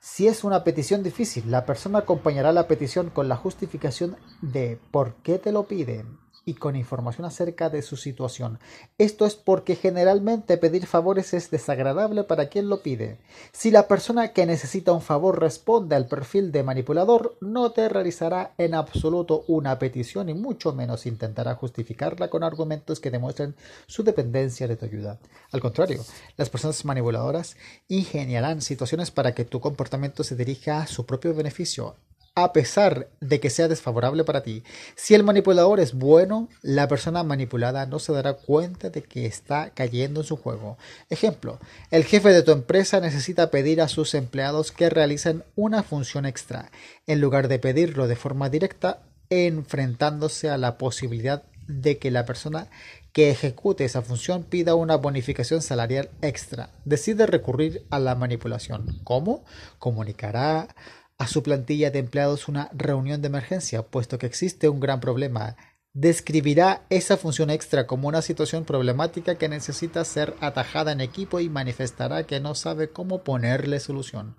Si 0.06 0.28
es 0.28 0.44
una 0.44 0.64
petición 0.64 1.02
difícil, 1.02 1.50
la 1.50 1.64
persona 1.64 2.00
acompañará 2.00 2.52
la 2.52 2.68
petición 2.68 3.08
con 3.08 3.26
la 3.26 3.36
justificación 3.36 4.16
de 4.42 4.78
por 4.90 5.14
qué 5.22 5.38
te 5.38 5.50
lo 5.50 5.62
piden 5.66 6.18
y 6.44 6.54
con 6.54 6.76
información 6.76 7.24
acerca 7.24 7.70
de 7.70 7.82
su 7.82 7.96
situación. 7.96 8.58
Esto 8.98 9.26
es 9.26 9.34
porque 9.34 9.76
generalmente 9.76 10.56
pedir 10.58 10.86
favores 10.86 11.34
es 11.34 11.50
desagradable 11.50 12.24
para 12.24 12.48
quien 12.48 12.68
lo 12.68 12.80
pide. 12.80 13.18
Si 13.52 13.70
la 13.70 13.88
persona 13.88 14.32
que 14.32 14.46
necesita 14.46 14.92
un 14.92 15.02
favor 15.02 15.40
responde 15.40 15.96
al 15.96 16.06
perfil 16.06 16.52
de 16.52 16.62
manipulador, 16.62 17.36
no 17.40 17.72
te 17.72 17.88
realizará 17.88 18.52
en 18.58 18.74
absoluto 18.74 19.44
una 19.48 19.78
petición 19.78 20.28
y 20.28 20.34
mucho 20.34 20.72
menos 20.72 21.06
intentará 21.06 21.54
justificarla 21.54 22.28
con 22.28 22.42
argumentos 22.42 23.00
que 23.00 23.10
demuestren 23.10 23.54
su 23.86 24.02
dependencia 24.02 24.68
de 24.68 24.76
tu 24.76 24.84
ayuda. 24.84 25.18
Al 25.52 25.60
contrario, 25.60 26.04
las 26.36 26.50
personas 26.50 26.84
manipuladoras 26.84 27.56
ingeniarán 27.88 28.60
situaciones 28.60 29.10
para 29.10 29.34
que 29.34 29.44
tu 29.44 29.60
comportamiento 29.60 30.24
se 30.24 30.36
dirija 30.36 30.82
a 30.82 30.86
su 30.86 31.06
propio 31.06 31.34
beneficio 31.34 31.96
a 32.36 32.52
pesar 32.52 33.08
de 33.20 33.38
que 33.38 33.48
sea 33.48 33.68
desfavorable 33.68 34.24
para 34.24 34.42
ti. 34.42 34.64
Si 34.96 35.14
el 35.14 35.22
manipulador 35.22 35.78
es 35.78 35.94
bueno, 35.94 36.48
la 36.62 36.88
persona 36.88 37.22
manipulada 37.22 37.86
no 37.86 38.00
se 38.00 38.12
dará 38.12 38.34
cuenta 38.34 38.90
de 38.90 39.02
que 39.02 39.26
está 39.26 39.70
cayendo 39.70 40.20
en 40.20 40.26
su 40.26 40.36
juego. 40.36 40.76
Ejemplo, 41.10 41.60
el 41.92 42.04
jefe 42.04 42.30
de 42.30 42.42
tu 42.42 42.50
empresa 42.50 42.98
necesita 43.00 43.50
pedir 43.50 43.80
a 43.80 43.88
sus 43.88 44.14
empleados 44.14 44.72
que 44.72 44.90
realicen 44.90 45.44
una 45.54 45.84
función 45.84 46.26
extra, 46.26 46.72
en 47.06 47.20
lugar 47.20 47.46
de 47.46 47.60
pedirlo 47.60 48.08
de 48.08 48.16
forma 48.16 48.50
directa, 48.50 49.02
enfrentándose 49.30 50.50
a 50.50 50.58
la 50.58 50.76
posibilidad 50.76 51.44
de 51.68 51.98
que 51.98 52.10
la 52.10 52.26
persona 52.26 52.68
que 53.12 53.30
ejecute 53.30 53.84
esa 53.84 54.02
función 54.02 54.42
pida 54.42 54.74
una 54.74 54.96
bonificación 54.96 55.62
salarial 55.62 56.10
extra. 56.20 56.70
Decide 56.84 57.26
recurrir 57.26 57.86
a 57.90 58.00
la 58.00 58.16
manipulación. 58.16 59.00
¿Cómo? 59.04 59.44
Comunicará 59.78 60.74
a 61.18 61.26
su 61.26 61.42
plantilla 61.42 61.90
de 61.90 62.00
empleados 62.00 62.48
una 62.48 62.70
reunión 62.72 63.22
de 63.22 63.28
emergencia, 63.28 63.82
puesto 63.82 64.18
que 64.18 64.26
existe 64.26 64.68
un 64.68 64.80
gran 64.80 65.00
problema. 65.00 65.56
Describirá 65.92 66.86
esa 66.90 67.16
función 67.16 67.50
extra 67.50 67.86
como 67.86 68.08
una 68.08 68.20
situación 68.20 68.64
problemática 68.64 69.36
que 69.36 69.48
necesita 69.48 70.04
ser 70.04 70.34
atajada 70.40 70.90
en 70.90 71.00
equipo 71.00 71.38
y 71.38 71.48
manifestará 71.48 72.24
que 72.24 72.40
no 72.40 72.56
sabe 72.56 72.90
cómo 72.90 73.22
ponerle 73.22 73.78
solución. 73.78 74.36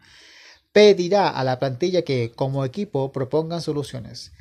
Pedirá 0.73 1.29
a 1.29 1.45
la 1.45 1.57
plantilla 1.57 2.01
que, 2.01 2.33
como 2.35 2.65
equipo, 2.65 3.13
propongan 3.13 3.61
soluciones. 3.61 4.33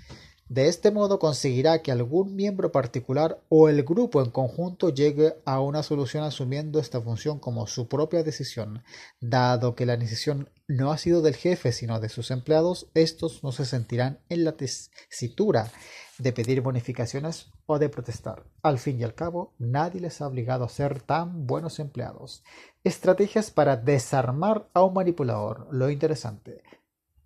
De 0.55 0.69
este 0.69 0.93
modo 0.93 1.19
conseguirá 1.19 1.83
que 1.83 1.91
algún 1.91 2.37
miembro 2.37 2.71
particular 2.71 3.41
o 3.49 3.69
el 3.69 3.83
grupo 3.83 4.23
en 4.23 4.31
conjunto 4.31 4.91
llegue 4.91 5.35
a 5.45 5.59
una 5.59 5.83
solución 5.83 6.23
asumiendo 6.23 6.79
esta 6.79 7.01
función 7.01 7.41
como 7.41 7.67
su 7.67 7.89
propia 7.89 8.23
decisión. 8.23 8.85
Dado 9.21 9.75
que 9.75 9.85
la 9.85 9.97
decisión 9.97 10.49
no 10.69 10.93
ha 10.93 10.99
sido 10.99 11.23
del 11.23 11.35
jefe 11.35 11.73
sino 11.73 11.99
de 11.99 12.09
sus 12.09 12.31
empleados, 12.31 12.87
estos 12.95 13.43
no 13.43 13.51
se 13.51 13.65
sentirán 13.65 14.21
en 14.29 14.45
la 14.45 14.53
tesitura 14.53 15.73
de 16.19 16.33
pedir 16.33 16.61
bonificaciones 16.61 17.51
o 17.67 17.81
de 17.81 17.89
protestar. 17.89 18.45
Al 18.63 18.79
fin 18.79 19.01
y 19.01 19.03
al 19.03 19.17
cabo, 19.17 19.55
nadie 19.59 20.01
les 20.01 20.21
ha 20.21 20.29
obligado 20.29 20.65
a 20.65 20.69
ser 20.69 21.03
tan 21.03 21.49
buenos 21.49 21.81
empleados. 21.81 22.45
Estrategias 22.85 23.51
para 23.51 23.77
desarmar 23.77 24.69
a 24.73 24.85
un 24.85 24.95
manipulador. 24.95 25.67
Lo 25.73 25.91
interesante. 25.91 26.63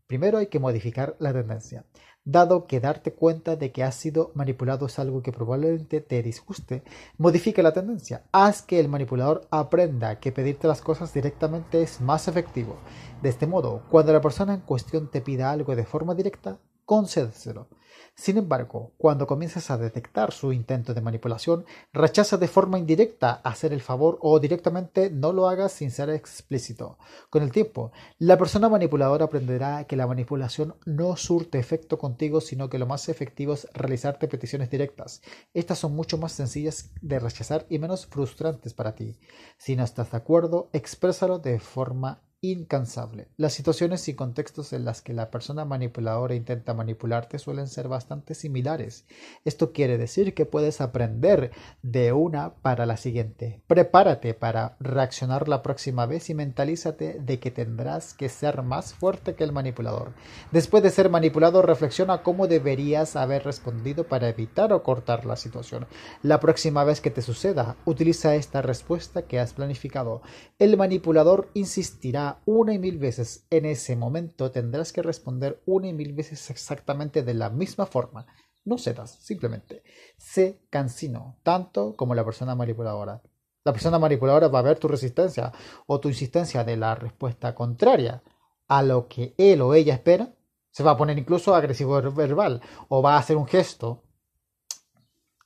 Primero 0.06 0.38
hay 0.38 0.46
que 0.46 0.58
modificar 0.58 1.14
la 1.18 1.34
tendencia. 1.34 1.84
Dado 2.30 2.66
que 2.66 2.78
darte 2.78 3.14
cuenta 3.14 3.56
de 3.56 3.72
que 3.72 3.82
has 3.82 3.94
sido 3.94 4.32
manipulado 4.34 4.84
es 4.84 4.98
algo 4.98 5.22
que 5.22 5.32
probablemente 5.32 6.02
te 6.02 6.22
disguste, 6.22 6.82
modifica 7.16 7.62
la 7.62 7.72
tendencia. 7.72 8.22
Haz 8.32 8.60
que 8.60 8.78
el 8.78 8.90
manipulador 8.90 9.48
aprenda 9.50 10.20
que 10.20 10.30
pedirte 10.30 10.68
las 10.68 10.82
cosas 10.82 11.14
directamente 11.14 11.80
es 11.80 12.02
más 12.02 12.28
efectivo. 12.28 12.76
De 13.22 13.30
este 13.30 13.46
modo, 13.46 13.82
cuando 13.88 14.12
la 14.12 14.20
persona 14.20 14.52
en 14.52 14.60
cuestión 14.60 15.10
te 15.10 15.22
pida 15.22 15.50
algo 15.50 15.74
de 15.74 15.86
forma 15.86 16.14
directa, 16.14 16.58
concédeselo. 16.84 17.66
Sin 18.14 18.36
embargo, 18.38 18.92
cuando 18.96 19.26
comienzas 19.26 19.70
a 19.70 19.78
detectar 19.78 20.32
su 20.32 20.52
intento 20.52 20.94
de 20.94 21.00
manipulación, 21.00 21.64
rechaza 21.92 22.36
de 22.36 22.48
forma 22.48 22.78
indirecta 22.78 23.32
hacer 23.44 23.72
el 23.72 23.80
favor 23.80 24.18
o 24.20 24.40
directamente 24.40 25.10
no 25.10 25.32
lo 25.32 25.48
hagas 25.48 25.72
sin 25.72 25.90
ser 25.90 26.10
explícito. 26.10 26.98
Con 27.30 27.42
el 27.42 27.52
tiempo, 27.52 27.92
la 28.18 28.36
persona 28.36 28.68
manipuladora 28.68 29.26
aprenderá 29.26 29.84
que 29.84 29.96
la 29.96 30.06
manipulación 30.06 30.74
no 30.84 31.16
surte 31.16 31.58
efecto 31.58 31.98
contigo, 31.98 32.40
sino 32.40 32.68
que 32.68 32.78
lo 32.78 32.86
más 32.86 33.08
efectivo 33.08 33.54
es 33.54 33.68
realizarte 33.72 34.28
peticiones 34.28 34.70
directas. 34.70 35.22
Estas 35.54 35.78
son 35.78 35.94
mucho 35.94 36.18
más 36.18 36.32
sencillas 36.32 36.90
de 37.00 37.18
rechazar 37.18 37.66
y 37.68 37.78
menos 37.78 38.06
frustrantes 38.06 38.74
para 38.74 38.94
ti. 38.94 39.18
Si 39.56 39.76
no 39.76 39.84
estás 39.84 40.10
de 40.10 40.16
acuerdo, 40.16 40.70
exprésalo 40.72 41.38
de 41.38 41.60
forma 41.60 42.22
incansable. 42.40 43.26
Las 43.36 43.52
situaciones 43.52 44.06
y 44.08 44.14
contextos 44.14 44.72
en 44.72 44.84
las 44.84 45.02
que 45.02 45.12
la 45.12 45.30
persona 45.30 45.64
manipuladora 45.64 46.36
intenta 46.36 46.72
manipularte 46.72 47.38
suelen 47.40 47.66
ser 47.66 47.88
bastante 47.88 48.34
similares. 48.34 49.06
Esto 49.44 49.72
quiere 49.72 49.98
decir 49.98 50.34
que 50.34 50.46
puedes 50.46 50.80
aprender 50.80 51.50
de 51.82 52.12
una 52.12 52.54
para 52.54 52.86
la 52.86 52.96
siguiente. 52.96 53.60
Prepárate 53.66 54.34
para 54.34 54.76
reaccionar 54.78 55.48
la 55.48 55.62
próxima 55.62 56.06
vez 56.06 56.30
y 56.30 56.34
mentalízate 56.34 57.18
de 57.18 57.40
que 57.40 57.50
tendrás 57.50 58.14
que 58.14 58.28
ser 58.28 58.62
más 58.62 58.94
fuerte 58.94 59.34
que 59.34 59.42
el 59.42 59.52
manipulador. 59.52 60.12
Después 60.52 60.84
de 60.84 60.90
ser 60.90 61.10
manipulado, 61.10 61.62
reflexiona 61.62 62.22
cómo 62.22 62.46
deberías 62.46 63.16
haber 63.16 63.44
respondido 63.44 64.04
para 64.04 64.28
evitar 64.28 64.72
o 64.72 64.84
cortar 64.84 65.26
la 65.26 65.34
situación. 65.34 65.86
La 66.22 66.38
próxima 66.38 66.84
vez 66.84 67.00
que 67.00 67.10
te 67.10 67.22
suceda, 67.22 67.76
utiliza 67.84 68.36
esta 68.36 68.62
respuesta 68.62 69.22
que 69.22 69.40
has 69.40 69.54
planificado. 69.54 70.22
El 70.60 70.76
manipulador 70.76 71.48
insistirá 71.54 72.27
una 72.46 72.74
y 72.74 72.78
mil 72.78 72.98
veces, 72.98 73.46
en 73.50 73.64
ese 73.64 73.96
momento 73.96 74.50
tendrás 74.50 74.92
que 74.92 75.02
responder 75.02 75.60
una 75.66 75.88
y 75.88 75.92
mil 75.92 76.12
veces 76.12 76.50
exactamente 76.50 77.22
de 77.22 77.34
la 77.34 77.50
misma 77.50 77.86
forma. 77.86 78.26
No 78.64 78.78
cedas, 78.78 79.18
simplemente. 79.20 79.82
Sé 80.16 80.60
cansino, 80.70 81.38
tanto 81.42 81.96
como 81.96 82.14
la 82.14 82.24
persona 82.24 82.54
manipuladora. 82.54 83.22
La 83.64 83.72
persona 83.72 83.98
manipuladora 83.98 84.48
va 84.48 84.60
a 84.60 84.62
ver 84.62 84.78
tu 84.78 84.88
resistencia 84.88 85.52
o 85.86 86.00
tu 86.00 86.08
insistencia 86.08 86.64
de 86.64 86.76
la 86.76 86.94
respuesta 86.94 87.54
contraria 87.54 88.22
a 88.66 88.82
lo 88.82 89.08
que 89.08 89.34
él 89.38 89.62
o 89.62 89.74
ella 89.74 89.94
espera 89.94 90.34
Se 90.70 90.82
va 90.82 90.92
a 90.92 90.96
poner 90.96 91.18
incluso 91.18 91.54
agresivo 91.54 92.00
verbal 92.12 92.60
o 92.88 93.02
va 93.02 93.16
a 93.16 93.18
hacer 93.18 93.36
un 93.36 93.46
gesto 93.46 94.04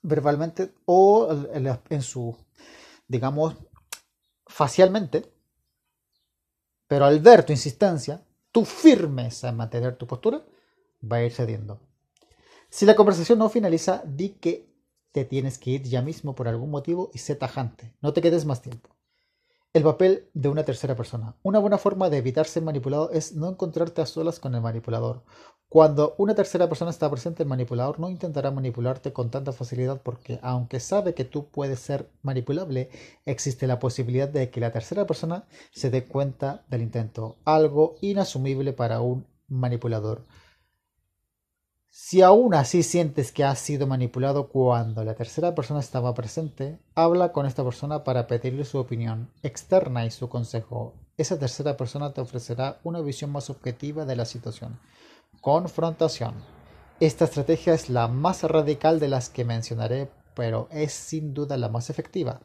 verbalmente 0.03 0.75
o 0.85 1.29
en 1.88 2.03
su, 2.03 2.37
digamos, 3.09 3.57
facialmente. 4.47 5.32
Pero 6.92 7.07
al 7.07 7.20
ver 7.20 7.42
tu 7.42 7.55
insistencia, 7.55 8.22
tu 8.50 8.66
firmeza 8.66 9.48
en 9.48 9.57
mantener 9.57 9.96
tu 9.96 10.07
postura, 10.07 10.44
va 11.11 11.16
a 11.16 11.22
ir 11.24 11.33
cediendo. 11.33 11.81
Si 12.68 12.85
la 12.85 12.94
conversación 12.94 13.38
no 13.38 13.48
finaliza, 13.48 14.02
di 14.05 14.28
que 14.28 14.68
te 15.11 15.24
tienes 15.24 15.57
que 15.57 15.70
ir 15.70 15.85
ya 15.85 16.02
mismo 16.02 16.35
por 16.35 16.48
algún 16.48 16.70
motivo 16.70 17.11
y 17.14 17.18
sé 17.18 17.35
tajante. 17.35 17.94
No 18.02 18.12
te 18.12 18.20
quedes 18.20 18.44
más 18.44 18.61
tiempo. 18.61 18.90
El 19.72 19.85
papel 19.85 20.28
de 20.35 20.50
una 20.50 20.64
tercera 20.64 20.94
persona. 20.94 21.35
Una 21.42 21.61
buena 21.61 21.78
forma 21.78 22.11
de 22.11 22.18
evitar 22.18 22.44
ser 22.44 22.62
manipulado 22.62 23.11
es 23.11 23.35
no 23.35 23.48
encontrarte 23.48 24.02
a 24.02 24.05
solas 24.05 24.38
con 24.38 24.55
el 24.55 24.61
manipulador. 24.61 25.24
Cuando 25.73 26.15
una 26.19 26.35
tercera 26.35 26.69
persona 26.69 26.91
está 26.91 27.11
presente, 27.11 27.45
el 27.45 27.49
manipulador 27.49 27.99
no 27.99 28.11
intentará 28.11 28.51
manipularte 28.51 29.15
con 29.15 29.31
tanta 29.31 29.53
facilidad 29.53 30.03
porque, 30.03 30.39
aunque 30.43 30.81
sabe 30.81 31.15
que 31.15 31.25
tú 31.25 31.47
puedes 31.47 31.81
ser 31.81 32.11
manipulable, 32.21 32.91
existe 33.25 33.67
la 33.67 33.79
posibilidad 33.79 34.29
de 34.29 34.51
que 34.51 34.61
la 34.61 34.71
tercera 34.71 35.07
persona 35.07 35.45
se 35.71 35.89
dé 35.89 36.05
cuenta 36.05 36.63
del 36.69 36.83
intento, 36.83 37.37
algo 37.47 37.95
inasumible 38.03 38.75
para 38.75 39.01
un 39.01 39.25
manipulador. 39.49 40.27
Si 41.89 42.21
aún 42.21 42.53
así 42.53 42.83
sientes 42.83 43.33
que 43.33 43.43
has 43.43 43.59
sido 43.59 43.87
manipulado 43.87 44.49
cuando 44.49 45.03
la 45.05 45.15
tercera 45.15 45.55
persona 45.55 45.81
estaba 45.81 46.13
presente, 46.13 46.81
habla 46.95 47.33
con 47.33 47.47
esta 47.47 47.65
persona 47.65 48.05
para 48.05 48.27
pedirle 48.27 48.67
su 48.67 48.77
opinión 48.77 49.31
externa 49.43 50.05
y 50.05 50.11
su 50.11 50.29
consejo. 50.29 50.93
Esa 51.17 51.39
tercera 51.39 51.79
persona 51.79 52.13
te 52.13 52.21
ofrecerá 52.21 52.79
una 52.85 53.01
visión 53.01 53.33
más 53.33 53.49
objetiva 53.49 54.05
de 54.05 54.17
la 54.17 54.27
situación. 54.27 54.79
Confrontación. 55.42 56.37
Esta 57.00 57.24
estrategia 57.24 57.74
es 57.74 57.90
la 57.90 58.07
más 58.07 58.44
radical 58.44 59.00
de 59.00 59.09
las 59.09 59.28
que 59.28 59.44
mencionaré, 59.44 60.09
pero 60.37 60.68
es 60.70 60.92
sin 60.92 61.35
duda 61.35 61.57
la 61.57 61.68
más 61.68 61.90
efectiva. 61.90 62.42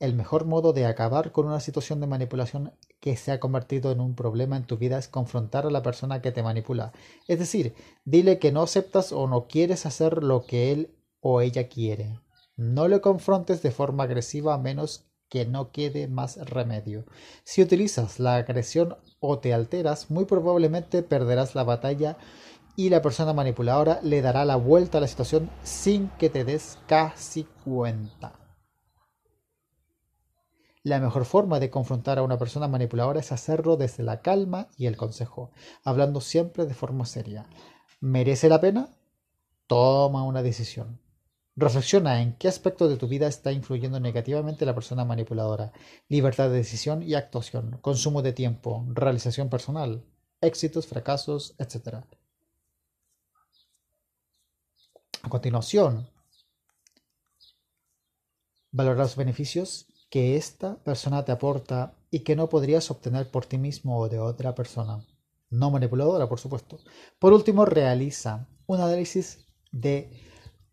El 0.00 0.16
mejor 0.16 0.44
modo 0.44 0.72
de 0.72 0.84
acabar 0.84 1.30
con 1.30 1.46
una 1.46 1.60
situación 1.60 2.00
de 2.00 2.08
manipulación 2.08 2.72
que 2.98 3.16
se 3.16 3.30
ha 3.30 3.38
convertido 3.38 3.92
en 3.92 4.00
un 4.00 4.16
problema 4.16 4.56
en 4.56 4.64
tu 4.64 4.78
vida 4.78 4.98
es 4.98 5.06
confrontar 5.06 5.64
a 5.64 5.70
la 5.70 5.84
persona 5.84 6.22
que 6.22 6.32
te 6.32 6.42
manipula. 6.42 6.90
Es 7.28 7.38
decir, 7.38 7.76
dile 8.04 8.40
que 8.40 8.50
no 8.50 8.62
aceptas 8.62 9.12
o 9.12 9.28
no 9.28 9.46
quieres 9.46 9.86
hacer 9.86 10.24
lo 10.24 10.44
que 10.44 10.72
él 10.72 10.96
o 11.20 11.40
ella 11.40 11.68
quiere. 11.68 12.18
No 12.56 12.88
le 12.88 13.00
confrontes 13.00 13.62
de 13.62 13.70
forma 13.70 14.02
agresiva 14.02 14.54
a 14.54 14.58
menos 14.58 15.06
que 15.34 15.46
no 15.46 15.72
quede 15.72 16.06
más 16.06 16.36
remedio. 16.48 17.06
Si 17.42 17.60
utilizas 17.60 18.20
la 18.20 18.36
agresión 18.36 18.96
o 19.18 19.40
te 19.40 19.52
alteras, 19.52 20.08
muy 20.08 20.26
probablemente 20.26 21.02
perderás 21.02 21.56
la 21.56 21.64
batalla 21.64 22.16
y 22.76 22.88
la 22.88 23.02
persona 23.02 23.32
manipuladora 23.32 23.98
le 24.04 24.22
dará 24.22 24.44
la 24.44 24.54
vuelta 24.54 24.98
a 24.98 25.00
la 25.00 25.08
situación 25.08 25.50
sin 25.64 26.08
que 26.20 26.30
te 26.30 26.44
des 26.44 26.78
casi 26.86 27.48
cuenta. 27.64 28.38
La 30.84 31.00
mejor 31.00 31.24
forma 31.24 31.58
de 31.58 31.68
confrontar 31.68 32.20
a 32.20 32.22
una 32.22 32.38
persona 32.38 32.68
manipuladora 32.68 33.18
es 33.18 33.32
hacerlo 33.32 33.76
desde 33.76 34.04
la 34.04 34.22
calma 34.22 34.68
y 34.76 34.86
el 34.86 34.96
consejo, 34.96 35.50
hablando 35.82 36.20
siempre 36.20 36.64
de 36.64 36.74
forma 36.74 37.06
seria. 37.06 37.48
¿Merece 37.98 38.48
la 38.48 38.60
pena? 38.60 38.88
Toma 39.66 40.22
una 40.22 40.44
decisión. 40.44 41.03
Reflexiona 41.56 42.20
en 42.20 42.36
qué 42.36 42.48
aspecto 42.48 42.88
de 42.88 42.96
tu 42.96 43.06
vida 43.06 43.28
está 43.28 43.52
influyendo 43.52 44.00
negativamente 44.00 44.66
la 44.66 44.74
persona 44.74 45.04
manipuladora. 45.04 45.72
Libertad 46.08 46.50
de 46.50 46.56
decisión 46.56 47.02
y 47.02 47.14
actuación, 47.14 47.78
consumo 47.80 48.22
de 48.22 48.32
tiempo, 48.32 48.84
realización 48.88 49.48
personal, 49.48 50.04
éxitos, 50.40 50.88
fracasos, 50.88 51.54
etc. 51.58 52.04
A 55.22 55.28
continuación, 55.28 56.08
valorar 58.72 58.98
los 58.98 59.14
beneficios 59.14 59.86
que 60.10 60.36
esta 60.36 60.82
persona 60.82 61.24
te 61.24 61.30
aporta 61.30 61.94
y 62.10 62.20
que 62.20 62.34
no 62.34 62.48
podrías 62.48 62.90
obtener 62.90 63.30
por 63.30 63.46
ti 63.46 63.58
mismo 63.58 63.98
o 63.98 64.08
de 64.08 64.18
otra 64.18 64.56
persona. 64.56 65.06
No 65.50 65.70
manipuladora, 65.70 66.28
por 66.28 66.40
supuesto. 66.40 66.80
Por 67.20 67.32
último, 67.32 67.64
realiza 67.64 68.48
un 68.66 68.80
análisis 68.80 69.46
de 69.70 70.10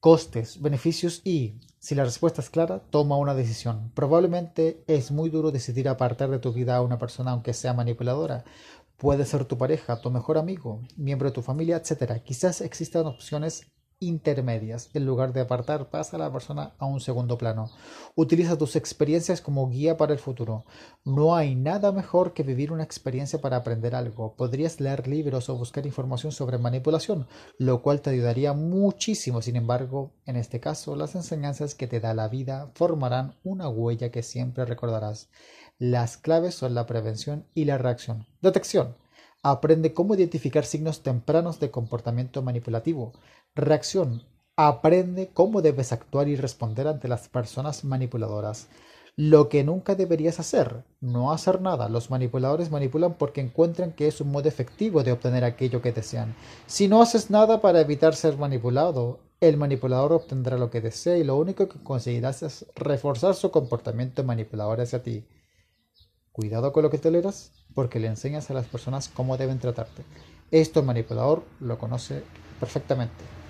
costes, 0.02 0.60
beneficios 0.62 1.22
y, 1.24 1.54
si 1.80 1.96
la 1.96 2.04
respuesta 2.04 2.42
es 2.42 2.50
clara, 2.50 2.82
toma 2.90 3.18
una 3.18 3.36
decisión. 3.36 3.92
Probablemente 3.94 4.84
es 4.88 5.12
muy 5.12 5.30
duro 5.30 5.52
decidir 5.52 5.88
apartar 5.88 6.30
de 6.30 6.40
tu 6.40 6.52
vida 6.52 6.76
a 6.76 6.82
una 6.82 6.98
persona 6.98 7.32
aunque 7.32 7.54
sea 7.54 7.74
manipuladora. 7.74 8.44
Puede 8.98 9.26
ser 9.26 9.46
tu 9.46 9.58
pareja, 9.58 10.02
tu 10.02 10.10
mejor 10.12 10.38
amigo, 10.40 10.82
miembro 10.98 11.30
de 11.30 11.36
tu 11.36 11.44
familia, 11.44 11.78
etc. 11.78 12.22
Quizás 12.24 12.62
existan 12.62 13.06
opciones 13.06 13.71
intermedias. 14.02 14.90
En 14.94 15.06
lugar 15.06 15.32
de 15.32 15.40
apartar, 15.40 15.90
pasa 15.90 16.18
a 16.18 16.20
la 16.20 16.34
persona 16.34 16.74
a 16.80 16.86
un 16.86 17.00
segundo 17.00 17.38
plano. 17.38 17.70
Utiliza 18.16 18.58
tus 18.58 18.76
experiencias 18.76 19.40
como 19.40 19.70
guía 19.70 19.96
para 19.96 20.12
el 20.12 20.20
futuro. 20.20 20.66
No 21.06 21.36
hay 21.36 21.56
nada 21.56 21.94
mejor 21.94 22.34
que 22.34 22.44
vivir 22.44 22.74
una 22.74 22.84
experiencia 22.84 23.40
para 23.40 23.58
aprender 23.58 23.96
algo. 23.96 24.36
Podrías 24.36 24.82
leer 24.82 25.08
libros 25.08 25.48
o 25.48 25.56
buscar 25.56 25.86
información 25.86 26.34
sobre 26.34 26.58
manipulación, 26.58 27.28
lo 27.58 27.82
cual 27.82 28.02
te 28.02 28.10
ayudaría 28.10 28.52
muchísimo. 28.54 29.42
Sin 29.42 29.56
embargo, 29.56 30.12
en 30.26 30.36
este 30.36 30.60
caso, 30.60 30.96
las 30.96 31.16
enseñanzas 31.16 31.76
que 31.76 31.88
te 31.88 32.00
da 32.00 32.14
la 32.14 32.28
vida 32.28 32.72
formarán 32.74 33.36
una 33.44 33.70
huella 33.70 34.12
que 34.12 34.24
siempre 34.24 34.66
recordarás. 34.66 35.30
Las 35.78 36.18
claves 36.18 36.56
son 36.56 36.74
la 36.74 36.86
prevención 36.86 37.46
y 37.54 37.66
la 37.66 37.78
reacción. 37.78 38.28
Detección. 38.42 38.96
Aprende 39.44 39.96
cómo 39.96 40.14
identificar 40.14 40.66
signos 40.66 41.02
tempranos 41.02 41.60
de 41.60 41.72
comportamiento 41.72 42.44
manipulativo. 42.44 43.12
Reacción. 43.56 44.22
Aprende 44.56 45.32
cómo 45.34 45.64
debes 45.64 45.92
actuar 45.92 46.28
y 46.28 46.36
responder 46.36 46.88
ante 46.88 47.08
las 47.08 47.28
personas 47.28 47.84
manipuladoras. 47.84 48.68
Lo 49.16 49.50
que 49.50 49.64
nunca 49.64 49.96
deberías 49.96 50.40
hacer, 50.40 50.84
no 51.00 51.32
hacer 51.32 51.60
nada. 51.60 51.90
Los 51.90 52.12
manipuladores 52.12 52.70
manipulan 52.70 53.16
porque 53.16 53.42
encuentran 53.42 53.94
que 53.94 54.08
es 54.08 54.22
un 54.22 54.32
modo 54.32 54.48
efectivo 54.48 55.04
de 55.04 55.12
obtener 55.12 55.44
aquello 55.44 55.82
que 55.82 55.92
desean. 55.92 56.36
Si 56.68 56.88
no 56.88 57.02
haces 57.02 57.32
nada 57.32 57.62
para 57.62 57.82
evitar 57.82 58.14
ser 58.14 58.38
manipulado, 58.38 59.18
el 59.40 59.58
manipulador 59.58 60.14
obtendrá 60.14 60.56
lo 60.60 60.70
que 60.70 60.82
desea 60.82 61.18
y 61.18 61.24
lo 61.24 61.36
único 61.36 61.68
que 61.68 61.84
conseguirás 61.84 62.44
es 62.44 62.68
reforzar 62.76 63.34
su 63.34 63.50
comportamiento 63.50 64.24
manipulador 64.24 64.82
hacia 64.82 65.02
ti. 65.02 65.24
Cuidado 66.32 66.72
con 66.72 66.84
lo 66.84 66.89
que 66.89 66.98
toleras, 66.98 67.52
porque 67.74 68.00
le 68.00 68.08
enseñas 68.08 68.50
a 68.50 68.54
las 68.54 68.65
personas 68.65 69.10
cómo 69.10 69.38
deben 69.38 69.60
tratarte. 69.60 70.04
Esto 70.52 70.80
el 70.80 70.86
manipulador 70.86 71.44
lo 71.60 71.78
conoce 71.78 72.24
perfectamente 72.60 73.41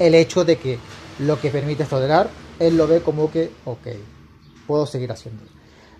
el 0.00 0.14
hecho 0.14 0.44
de 0.44 0.56
que 0.56 0.78
lo 1.20 1.38
que 1.40 1.50
permite 1.50 1.84
tolerar, 1.84 2.30
él 2.58 2.76
lo 2.76 2.88
ve 2.88 3.02
como 3.02 3.30
que, 3.30 3.50
ok, 3.66 3.86
puedo 4.66 4.86
seguir 4.86 5.12
haciendo. 5.12 5.42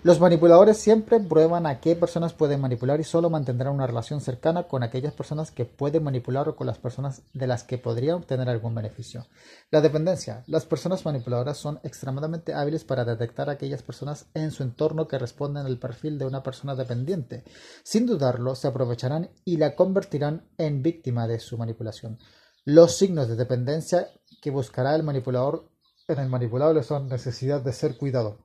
Los 0.03 0.19
manipuladores 0.19 0.77
siempre 0.77 1.19
prueban 1.19 1.67
a 1.67 1.79
qué 1.79 1.95
personas 1.95 2.33
pueden 2.33 2.59
manipular 2.59 2.99
y 2.99 3.03
solo 3.03 3.29
mantendrán 3.29 3.75
una 3.75 3.85
relación 3.85 4.19
cercana 4.19 4.63
con 4.63 4.81
aquellas 4.81 5.13
personas 5.13 5.51
que 5.51 5.65
pueden 5.65 6.03
manipular 6.03 6.49
o 6.49 6.55
con 6.55 6.65
las 6.65 6.79
personas 6.79 7.21
de 7.33 7.45
las 7.45 7.63
que 7.63 7.77
podrían 7.77 8.15
obtener 8.15 8.49
algún 8.49 8.73
beneficio. 8.73 9.27
La 9.69 9.79
dependencia. 9.79 10.43
Las 10.47 10.65
personas 10.65 11.05
manipuladoras 11.05 11.57
son 11.57 11.79
extremadamente 11.83 12.55
hábiles 12.55 12.83
para 12.83 13.05
detectar 13.05 13.47
a 13.47 13.53
aquellas 13.53 13.83
personas 13.83 14.25
en 14.33 14.49
su 14.49 14.63
entorno 14.63 15.07
que 15.07 15.19
responden 15.19 15.67
al 15.67 15.77
perfil 15.77 16.17
de 16.17 16.25
una 16.25 16.41
persona 16.41 16.73
dependiente. 16.73 17.43
Sin 17.83 18.07
dudarlo, 18.07 18.55
se 18.55 18.69
aprovecharán 18.69 19.29
y 19.45 19.57
la 19.57 19.75
convertirán 19.75 20.49
en 20.57 20.81
víctima 20.81 21.27
de 21.27 21.39
su 21.39 21.59
manipulación. 21.59 22.17
Los 22.65 22.97
signos 22.97 23.27
de 23.27 23.35
dependencia 23.35 24.07
que 24.41 24.49
buscará 24.49 24.95
el 24.95 25.03
manipulador 25.03 25.69
en 26.07 26.17
el 26.17 26.27
manipulable 26.27 26.81
son 26.81 27.07
necesidad 27.07 27.61
de 27.61 27.71
ser 27.71 27.97
cuidado, 27.97 28.39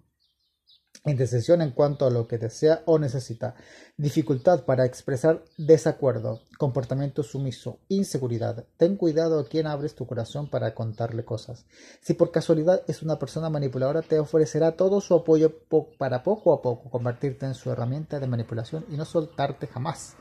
indecisión 1.10 1.62
en 1.62 1.70
cuanto 1.70 2.06
a 2.06 2.10
lo 2.10 2.26
que 2.26 2.38
desea 2.38 2.82
o 2.84 2.98
necesita, 2.98 3.54
dificultad 3.96 4.64
para 4.64 4.84
expresar 4.84 5.44
desacuerdo, 5.56 6.40
comportamiento 6.58 7.22
sumiso, 7.22 7.78
inseguridad. 7.88 8.64
Ten 8.76 8.96
cuidado 8.96 9.38
a 9.38 9.46
quien 9.46 9.66
abres 9.66 9.94
tu 9.94 10.06
corazón 10.06 10.48
para 10.48 10.74
contarle 10.74 11.24
cosas. 11.24 11.64
Si 12.00 12.14
por 12.14 12.30
casualidad 12.30 12.82
es 12.88 13.02
una 13.02 13.18
persona 13.18 13.50
manipuladora, 13.50 14.02
te 14.02 14.18
ofrecerá 14.18 14.72
todo 14.72 15.00
su 15.00 15.14
apoyo 15.14 15.52
para 15.98 16.22
poco 16.22 16.52
a 16.52 16.62
poco 16.62 16.90
convertirte 16.90 17.46
en 17.46 17.54
su 17.54 17.70
herramienta 17.70 18.20
de 18.20 18.26
manipulación 18.26 18.84
y 18.90 18.96
no 18.96 19.04
soltarte 19.04 19.66
jamás. 19.66 20.14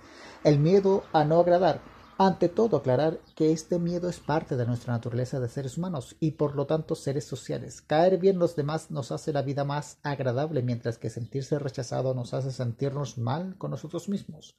El 0.43 0.60
miedo 0.60 1.04
a 1.12 1.26
no 1.26 1.39
agradar 1.39 1.94
ante 2.17 2.47
todo, 2.47 2.78
aclarar 2.78 3.19
que 3.36 3.51
este 3.51 3.78
miedo 3.78 4.10
es 4.10 4.19
parte 4.19 4.56
de 4.56 4.65
nuestra 4.65 4.93
naturaleza 4.93 5.39
de 5.39 5.49
seres 5.49 5.78
humanos 5.78 6.15
y 6.21 6.32
por 6.32 6.56
lo 6.56 6.65
tanto 6.65 6.95
seres 6.95 7.25
sociales. 7.25 7.82
Caer 7.82 8.17
bien 8.17 8.39
los 8.39 8.56
demás 8.56 8.89
nos 8.89 9.12
hace 9.12 9.34
la 9.34 9.41
vida 9.41 9.65
más 9.65 9.97
agradable, 10.01 10.63
mientras 10.63 10.97
que 10.97 11.10
sentirse 11.10 11.60
rechazado 11.60 12.13
nos 12.13 12.34
hace 12.34 12.51
sentirnos 12.51 13.17
mal 13.17 13.58
con 13.58 13.71
nosotros 13.71 14.08
mismos. 14.08 14.58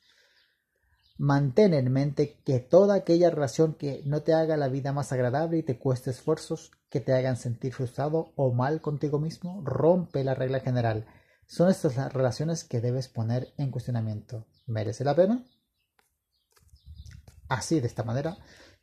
Mantén 1.19 1.73
en 1.73 1.90
mente 1.90 2.42
que 2.45 2.61
toda 2.61 2.95
aquella 2.95 3.31
relación 3.31 3.73
que 3.73 4.03
no 4.05 4.23
te 4.23 4.35
haga 4.35 4.59
la 4.59 4.69
vida 4.69 4.92
más 4.92 5.12
agradable 5.12 5.57
y 5.57 5.62
te 5.62 5.79
cueste 5.79 6.11
esfuerzos 6.11 6.73
que 6.90 7.01
te 7.01 7.14
hagan 7.14 7.38
sentir 7.38 7.73
frustrado 7.73 8.33
o 8.37 8.53
mal 8.53 8.83
contigo 8.83 9.19
mismo, 9.19 9.62
rompe 9.64 10.25
la 10.25 10.35
regla 10.35 10.61
general. 10.61 11.07
Son 11.47 11.71
estas 11.71 11.97
las 11.97 12.12
relaciones 12.12 12.64
que 12.64 12.83
debes 12.83 13.09
poner 13.09 13.55
en 13.57 13.71
cuestionamiento. 13.71 14.45
¿Merece 14.66 15.05
la 15.05 15.14
pena? 15.14 15.42
Así, 17.49 17.81
de 17.81 17.87
esta 17.87 18.03
manera, 18.03 18.39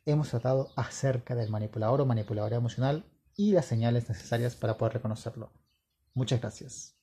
hemos 0.06 0.30
tratado 0.30 0.72
acerca 0.76 1.34
del 1.34 1.50
manipulador 1.50 2.00
o 2.00 2.06
manipuladora 2.06 2.56
emocional 2.56 3.04
y 3.36 3.52
las 3.52 3.66
señales 3.66 4.08
necesarias 4.08 4.56
para 4.56 4.76
poder 4.78 4.94
reconocerlo. 4.94 5.52
Muchas 6.14 6.40
gracias. 6.40 6.96